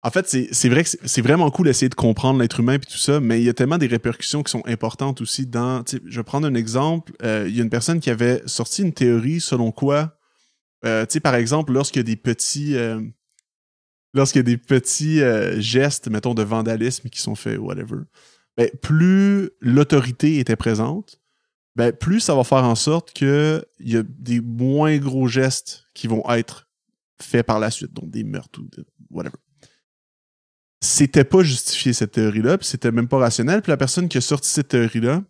en 0.08 0.10
fait, 0.10 0.26
c'est 0.26 0.68
vrai 0.70 0.84
que 0.84 0.88
c'est 1.04 1.20
vraiment 1.20 1.50
cool 1.50 1.66
d'essayer 1.66 1.90
de 1.90 1.94
comprendre 1.94 2.40
l'être 2.40 2.60
humain 2.60 2.78
puis 2.78 2.90
tout 2.90 2.96
ça, 2.96 3.20
mais 3.20 3.42
il 3.42 3.44
y 3.44 3.50
a 3.50 3.52
tellement 3.52 3.76
des 3.76 3.88
répercussions 3.88 4.42
qui 4.42 4.50
sont 4.50 4.62
importantes 4.64 5.20
aussi 5.20 5.44
dans. 5.44 5.84
Je 5.86 6.16
vais 6.16 6.24
prendre 6.24 6.46
un 6.46 6.54
exemple. 6.54 7.12
Euh, 7.22 7.44
il 7.46 7.54
y 7.54 7.60
a 7.60 7.62
une 7.62 7.68
personne 7.68 8.00
qui 8.00 8.08
avait 8.08 8.42
sorti 8.46 8.80
une 8.80 8.94
théorie 8.94 9.38
selon 9.38 9.70
quoi, 9.70 10.16
euh, 10.86 11.04
par 11.22 11.34
exemple, 11.34 11.74
lorsqu'il 11.74 12.00
y 12.00 12.04
a 12.04 12.04
des 12.04 12.16
petits. 12.16 12.74
Euh, 12.74 13.02
lorsqu'il 14.14 14.38
y 14.38 14.40
a 14.40 14.44
des 14.44 14.56
petits 14.56 15.20
gestes, 15.60 16.08
mettons, 16.08 16.32
de 16.32 16.42
vandalisme 16.42 17.10
qui 17.10 17.20
sont 17.20 17.34
faits, 17.34 17.58
whatever, 17.58 17.98
ben, 18.56 18.70
plus 18.80 19.50
l'autorité 19.60 20.38
était 20.38 20.56
présente, 20.56 21.20
ben, 21.76 21.92
plus 21.92 22.20
ça 22.20 22.34
va 22.34 22.44
faire 22.44 22.64
en 22.64 22.76
sorte 22.76 23.12
qu'il 23.12 23.62
y 23.80 23.98
a 23.98 24.02
des 24.02 24.40
moins 24.40 24.96
gros 24.96 25.28
gestes 25.28 25.84
qui 25.92 26.06
vont 26.06 26.24
être 26.30 26.66
faits 27.20 27.44
par 27.44 27.60
la 27.60 27.70
suite, 27.70 27.92
donc 27.92 28.10
des 28.10 28.24
meurtres 28.24 28.58
ou 28.58 28.68
whatever 29.10 29.36
c'était 30.80 31.24
pas 31.24 31.42
justifié 31.42 31.92
cette 31.92 32.12
théorie-là, 32.12 32.58
puis 32.58 32.66
c'était 32.66 32.92
même 32.92 33.08
pas 33.08 33.18
rationnel. 33.18 33.62
Puis 33.62 33.70
la 33.70 33.76
personne 33.76 34.08
qui 34.08 34.18
a 34.18 34.20
sorti 34.20 34.48
cette 34.48 34.68
théorie-là, 34.68 35.22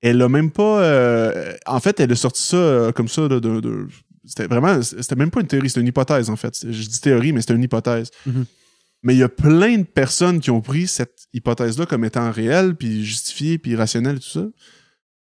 elle 0.00 0.22
a 0.22 0.28
même 0.28 0.50
pas. 0.50 0.82
Euh, 0.82 1.54
en 1.66 1.80
fait, 1.80 1.98
elle 2.00 2.12
a 2.12 2.16
sorti 2.16 2.42
ça 2.42 2.56
euh, 2.56 2.92
comme 2.92 3.08
ça 3.08 3.26
de, 3.28 3.88
c'était 4.24 4.46
vraiment. 4.46 4.80
C'était 4.82 5.16
même 5.16 5.30
pas 5.30 5.40
une 5.40 5.46
théorie, 5.46 5.68
c'était 5.68 5.80
une 5.80 5.88
hypothèse, 5.88 6.30
en 6.30 6.36
fait. 6.36 6.54
Je 6.62 6.88
dis 6.88 7.00
théorie, 7.00 7.32
mais 7.32 7.40
c'était 7.40 7.54
une 7.54 7.62
hypothèse. 7.62 8.10
Mm-hmm. 8.26 8.44
Mais 9.02 9.14
il 9.14 9.18
y 9.18 9.22
a 9.22 9.28
plein 9.28 9.78
de 9.78 9.84
personnes 9.84 10.40
qui 10.40 10.50
ont 10.50 10.60
pris 10.60 10.86
cette 10.86 11.26
hypothèse-là 11.32 11.86
comme 11.86 12.04
étant 12.04 12.30
réelle, 12.30 12.74
puis 12.74 13.04
justifiée, 13.04 13.58
puis 13.58 13.76
rationnelle 13.76 14.16
et 14.16 14.20
tout 14.20 14.28
ça. 14.28 14.46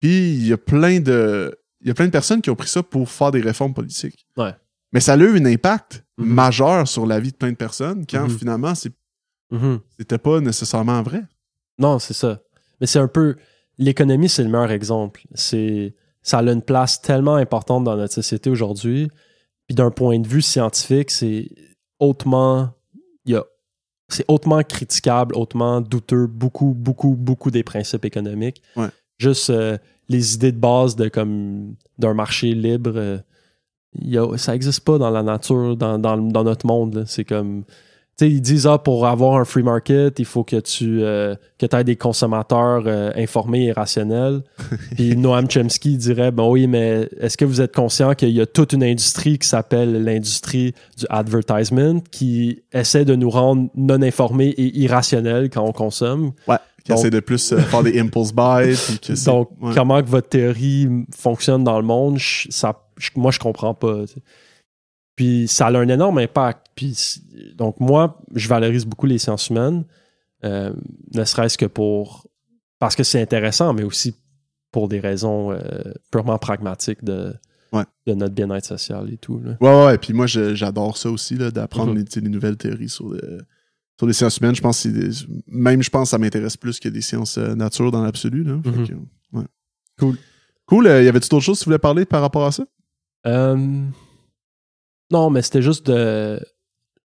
Puis 0.01 0.35
il 0.35 0.47
y 0.47 0.53
a 0.53 0.59
plein 0.59 1.01
de. 1.01 1.59
Il 1.81 1.89
y 1.89 1.91
a 1.91 1.95
plein 1.95 2.07
de 2.07 2.11
personnes 2.11 2.43
qui 2.43 2.51
ont 2.51 2.57
pris 2.57 2.69
ça 2.69 2.83
pour 2.83 3.09
faire 3.09 3.31
des 3.31 3.41
réformes 3.41 3.75
politiques. 3.75 4.27
Ouais. 4.37 4.55
Mais 4.93 5.01
ça 5.01 5.13
a 5.13 5.17
eu 5.17 5.39
un 5.39 5.45
impact 5.47 6.05
mm-hmm. 6.19 6.25
majeur 6.25 6.89
sur 6.89 7.07
la 7.07 7.21
vie 7.21 7.31
de 7.31 7.37
plein 7.37 7.53
de 7.53 7.57
personnes 7.57 8.05
quand 8.07 8.27
mm-hmm. 8.27 8.39
finalement 8.39 8.75
c'est 8.75 8.93
Mhm. 9.51 9.81
C'était 9.99 10.19
pas 10.19 10.41
nécessairement 10.41 11.03
vrai. 11.03 11.23
Non, 11.79 11.99
c'est 11.99 12.15
ça. 12.15 12.41
Mais 12.81 12.87
c'est 12.87 12.99
un 12.99 13.09
peu. 13.09 13.37
L'économie, 13.79 14.29
c'est 14.29 14.43
le 14.43 14.49
meilleur 14.49 14.71
exemple. 14.71 15.23
C'est 15.35 15.95
ça 16.23 16.39
a 16.39 16.43
une 16.43 16.63
place 16.63 17.01
tellement 17.01 17.37
importante 17.37 17.85
dans 17.85 17.97
notre 17.97 18.13
société 18.13 18.51
aujourd'hui. 18.51 19.09
Puis 19.67 19.77
d'un 19.77 19.93
point 19.93 20.19
de 20.19 20.27
vue 20.27 20.43
scientifique, 20.43 21.11
c'est 21.11 21.49
hautement. 22.01 22.71
c'est 24.09 24.25
hautement 24.29 24.63
critiquable, 24.63 25.37
hautement 25.37 25.81
douteux, 25.81 26.27
beaucoup, 26.27 26.75
beaucoup, 26.75 27.15
beaucoup 27.17 27.51
des 27.51 27.63
principes 27.63 28.05
économiques. 28.05 28.63
Juste 29.19 29.51
euh, 29.51 29.79
les 30.09 30.35
idées 30.35 30.53
de 30.53 30.59
base 30.59 30.95
de 30.95 31.09
comme 31.09 31.75
d'un 31.99 32.15
marché 32.15 32.55
libre, 32.55 32.93
euh, 32.95 33.19
y 33.95 34.19
a, 34.19 34.37
ça 34.37 34.53
n'existe 34.53 34.81
pas 34.81 34.99
dans 34.99 35.11
la 35.11 35.23
nature, 35.23 35.77
dans, 35.77 35.99
dans 35.99 36.45
notre 36.45 36.67
monde. 36.67 37.05
C'est 37.07 37.25
comme 37.25 37.65
sais, 38.25 38.31
ils 38.31 38.41
disent, 38.41 38.67
ah, 38.67 38.79
pour 38.79 39.07
avoir 39.07 39.35
un 39.37 39.45
free 39.45 39.63
market, 39.63 40.19
il 40.19 40.25
faut 40.25 40.43
que 40.45 40.57
tu 40.61 41.03
euh, 41.03 41.35
que 41.59 41.67
aies 41.77 41.85
des 41.85 41.97
consommateurs 41.97 42.85
euh, 42.87 43.11
informés 43.17 43.67
et 43.67 43.73
rationnels. 43.73 44.43
Puis 44.97 45.17
Noam 45.17 45.51
Chomsky 45.51 45.97
dirait, 45.97 46.31
ben 46.31 46.45
oui, 46.45 46.67
mais 46.67 47.09
est-ce 47.21 47.37
que 47.37 47.45
vous 47.45 47.61
êtes 47.61 47.75
conscient 47.75 48.15
qu'il 48.15 48.31
y 48.31 48.41
a 48.41 48.47
toute 48.47 48.73
une 48.73 48.83
industrie 48.85 49.39
qui 49.39 49.47
s'appelle 49.49 50.03
l'industrie 50.05 50.73
du 50.97 51.05
advertisement 51.11 52.01
qui 52.11 52.63
essaie 52.73 53.05
de 53.05 53.15
nous 53.15 53.31
rendre 53.31 53.69
non 53.75 54.01
informés 54.03 54.49
et 54.49 54.79
irrationnels 54.79 55.51
quand 55.51 55.63
on 55.65 55.73
consomme? 55.73 56.33
Ouais. 56.49 56.57
Qui 56.85 56.91
Donc- 56.93 57.01
essaie 57.01 57.11
de 57.11 57.21
plus 57.21 57.53
euh, 57.53 57.59
faire 57.59 57.83
des 57.83 57.99
impulse 57.99 58.33
buys. 58.33 58.77
puis 59.03 59.15
Donc, 59.27 59.51
ouais. 59.61 59.73
comment 59.75 60.01
que 60.03 60.09
votre 60.09 60.29
théorie 60.29 60.89
fonctionne 61.15 61.65
dans 61.65 61.79
le 61.81 61.85
monde, 61.85 62.17
je- 62.19 62.47
ça, 62.51 62.81
je- 62.97 63.11
moi, 63.17 63.31
je 63.33 63.41
comprends 63.41 63.75
pas. 63.75 64.05
Puis, 65.17 65.49
ça 65.49 65.67
a 65.69 65.77
un 65.79 65.89
énorme 65.89 66.19
impact. 66.19 66.67
Puis, 66.75 67.23
donc, 67.57 67.81
moi, 67.81 68.19
je 68.35 68.49
valorise 68.49 68.85
beaucoup 68.85 69.07
les 69.07 69.19
sciences 69.19 69.49
humaines, 69.49 69.85
euh, 70.45 70.73
ne 71.15 71.25
serait-ce 71.25 71.57
que 71.59 71.67
pour... 71.67 72.27
Parce 72.79 72.95
que 72.95 73.03
c'est 73.03 73.21
intéressant, 73.23 73.73
mais 73.73 73.83
aussi 73.83 74.15
pour 74.71 74.89
des 74.89 75.01
raisons 75.01 75.53
euh, 75.53 75.59
purement 76.13 76.37
pragmatiques 76.39 77.03
de, 77.03 77.33
Ouais. 77.73 77.85
de 78.07 78.13
notre 78.15 78.35
bien-être 78.35 78.67
social 78.67 79.11
et 79.13 79.17
tout. 79.17 79.41
là. 79.43 79.57
Ouais, 79.61 79.69
ouais, 79.71 79.87
ouais. 79.87 79.99
Puis 79.99 80.13
moi, 80.13 80.27
j'adore 80.27 80.97
ça 80.99 81.11
aussi, 81.11 81.37
d'apprendre 81.37 81.95
Mhm. 81.95 82.05
les, 82.17 82.29
nouvelles 82.29 82.57
théories 82.59 82.89
sur, 82.91 83.09
le- 83.09 83.39
sur 83.99 84.07
les 84.07 84.13
sciences 84.13 84.37
humaines. 84.37 84.55
Je 84.55 84.61
pense 84.61 84.83
que 84.83 84.89
des- 84.89 85.27
même, 85.49 85.83
je 85.83 85.89
pense 85.89 86.09
que 86.09 86.11
ça 86.11 86.19
m'intéresse 86.19 86.57
plus 86.59 86.79
que 86.79 86.91
des 86.91 87.01
sciences 87.01 87.39
euh, 87.39 87.55
nature 87.55 87.91
dans 87.91 88.03
l'absolu. 88.05 88.45
Mhm. 88.45 89.07
ouais. 89.33 89.45
Cool. 89.99 90.17
Cool. 90.67 90.87
Euh, 90.87 91.03
y 91.03 91.09
avait-tu 91.09 91.29
d'autres 91.31 91.45
choses 91.45 91.59
que 91.59 91.65
tu 91.65 91.71
voulais 91.71 91.79
parler 91.79 92.05
par 92.05 92.21
rapport 92.21 92.45
à 92.45 92.53
ça? 92.53 92.65
Euh, 93.27 93.81
non, 95.11 95.31
mais 95.31 95.43
c'était 95.43 95.63
juste 95.63 95.87
de. 95.87 96.41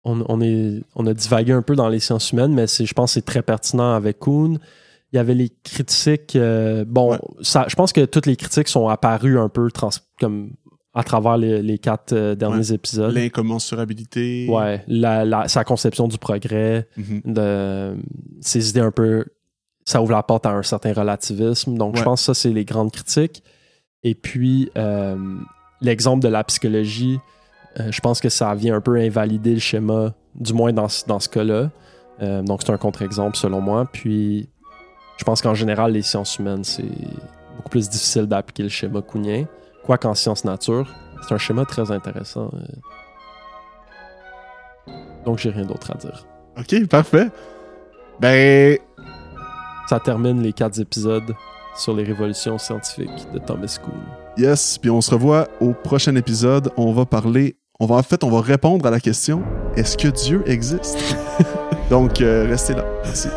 On, 0.07 0.23
on 0.29 0.41
est, 0.43 0.83
on 0.97 1.07
a 1.07 1.15
divagué 1.15 1.53
un 1.53 1.63
peu 1.63 1.75
dans 1.77 1.89
les 1.89 1.99
sciences 2.01 2.33
humaines, 2.33 2.53
mais 2.53 2.67
je 2.67 2.93
pense 2.93 3.11
que 3.11 3.15
c'est 3.15 3.25
très 3.25 3.43
pertinent 3.43 3.95
avec 3.95 4.19
Kuhn. 4.21 4.59
Il 5.13 5.17
y 5.17 5.19
avait 5.19 5.35
les 5.35 5.51
critiques. 5.63 6.37
euh, 6.37 6.85
bon, 6.87 7.13
Ouais. 7.13 7.19
ça, 7.41 7.65
je 7.69 7.75
pense 7.75 7.93
que 7.93 8.05
toutes 8.05 8.27
les 8.27 8.37
critiques 8.37 8.69
sont 8.69 8.89
apparues 8.89 9.39
un 9.39 9.49
peu 9.49 9.71
trans, 9.71 9.91
comme 10.21 10.53
à 10.93 11.03
travers 11.05 11.39
les, 11.39 11.63
les 11.63 11.79
quatre 11.79 12.13
euh, 12.13 12.35
derniers 12.35 12.73
épisodes. 12.73 13.15
L'incommensurabilité. 13.15 14.47
Ouais, 14.49 14.85
la, 14.87 15.25
la- 15.25 15.49
sa 15.49 15.65
conception 15.65 16.07
du 16.09 16.19
progrès, 16.19 16.87
Mhm. 16.97 17.23
de 17.25 17.97
ses 18.41 18.69
idées 18.71 18.81
un 18.81 18.91
peu. 18.91 19.25
Ça 19.87 20.03
ouvre 20.03 20.13
la 20.13 20.23
porte 20.23 20.47
à 20.47 20.51
un 20.51 20.63
certain 20.63 20.93
relativisme. 20.93 21.77
Donc, 21.77 21.97
je 21.97 22.03
pense 22.03 22.21
que 22.23 22.27
ça, 22.27 22.35
c'est 22.35 22.51
les 22.51 22.65
grandes 22.65 22.91
critiques. 22.93 23.43
Et 24.03 24.15
puis, 24.15 24.71
euh, 24.79 25.17
l'exemple 25.81 26.23
de 26.23 26.29
la 26.29 26.43
psychologie, 26.45 27.19
euh, 27.81 27.91
je 27.91 28.01
pense 28.01 28.21
que 28.21 28.29
ça 28.29 28.55
vient 28.55 28.77
un 28.77 28.81
peu 28.81 28.97
invalider 28.97 29.55
le 29.55 29.61
schéma, 29.61 30.13
du 30.35 30.53
moins 30.53 30.73
dans, 30.73 30.89
ce- 30.89 31.05
dans 31.07 31.21
ce 31.21 31.29
cas-là. 31.29 31.71
Euh, 32.23 32.43
donc, 32.43 32.61
c'est 32.65 32.73
un 32.73 32.77
contre-exemple 32.79 33.37
selon 33.37 33.61
moi. 33.61 33.87
Puis, 33.93 34.49
je 35.17 35.25
pense 35.25 35.43
qu'en 35.43 35.55
général, 35.55 35.93
les 35.93 36.03
sciences 36.03 36.39
humaines, 36.39 36.65
c'est 36.65 36.85
beaucoup 37.57 37.71
plus 37.71 37.89
difficile 37.89 38.27
d'appliquer 38.27 38.65
le 38.65 38.69
schéma 38.69 39.03
counien. 39.03 39.47
Quoi 39.85 39.99
qu'en 39.99 40.15
sciences 40.15 40.45
nature, 40.45 40.93
c'est 41.27 41.35
un 41.35 41.39
schéma 41.39 41.65
très 41.65 41.91
intéressant. 41.91 42.51
euh. 42.55 42.59
Donc, 45.25 45.39
j'ai 45.39 45.51
rien 45.51 45.65
d'autre 45.65 45.91
à 45.91 45.95
dire. 45.95 46.27
OK, 46.59 46.87
parfait. 46.89 47.29
Ben, 48.21 48.79
Ça 49.89 49.99
termine 49.99 50.43
les 50.43 50.53
quatre 50.53 50.79
épisodes 50.81 51.35
sur 51.77 51.95
les 51.95 52.05
révolutions 52.05 52.57
scientifiques 52.59 53.27
de 53.33 53.39
Thomas 53.41 53.79
Kuhn. 53.83 53.93
yes. 54.37 54.79
Puis 54.79 54.91
on 54.91 55.01
se 55.01 55.11
revoit 55.11 55.49
au 55.61 55.73
prochain 55.73 56.15
épisode. 56.15 56.71
On 56.77 56.93
va 56.93 57.05
parler. 57.05 57.57
On 57.81 57.87
va, 57.87 57.97
en 57.97 58.03
fait, 58.05 58.23
on 58.23 58.31
va 58.31 58.41
répondre 58.41 58.87
à 58.87 58.91
la 58.91 59.01
question 59.01 59.43
est-ce 59.77 59.97
que 59.97 60.07
Dieu 60.07 60.45
existe? 60.47 61.17
Donc, 61.91 62.21
euh, 62.21 62.47
restez 62.49 62.75
là. 62.75 62.85
Merci. 63.05 63.29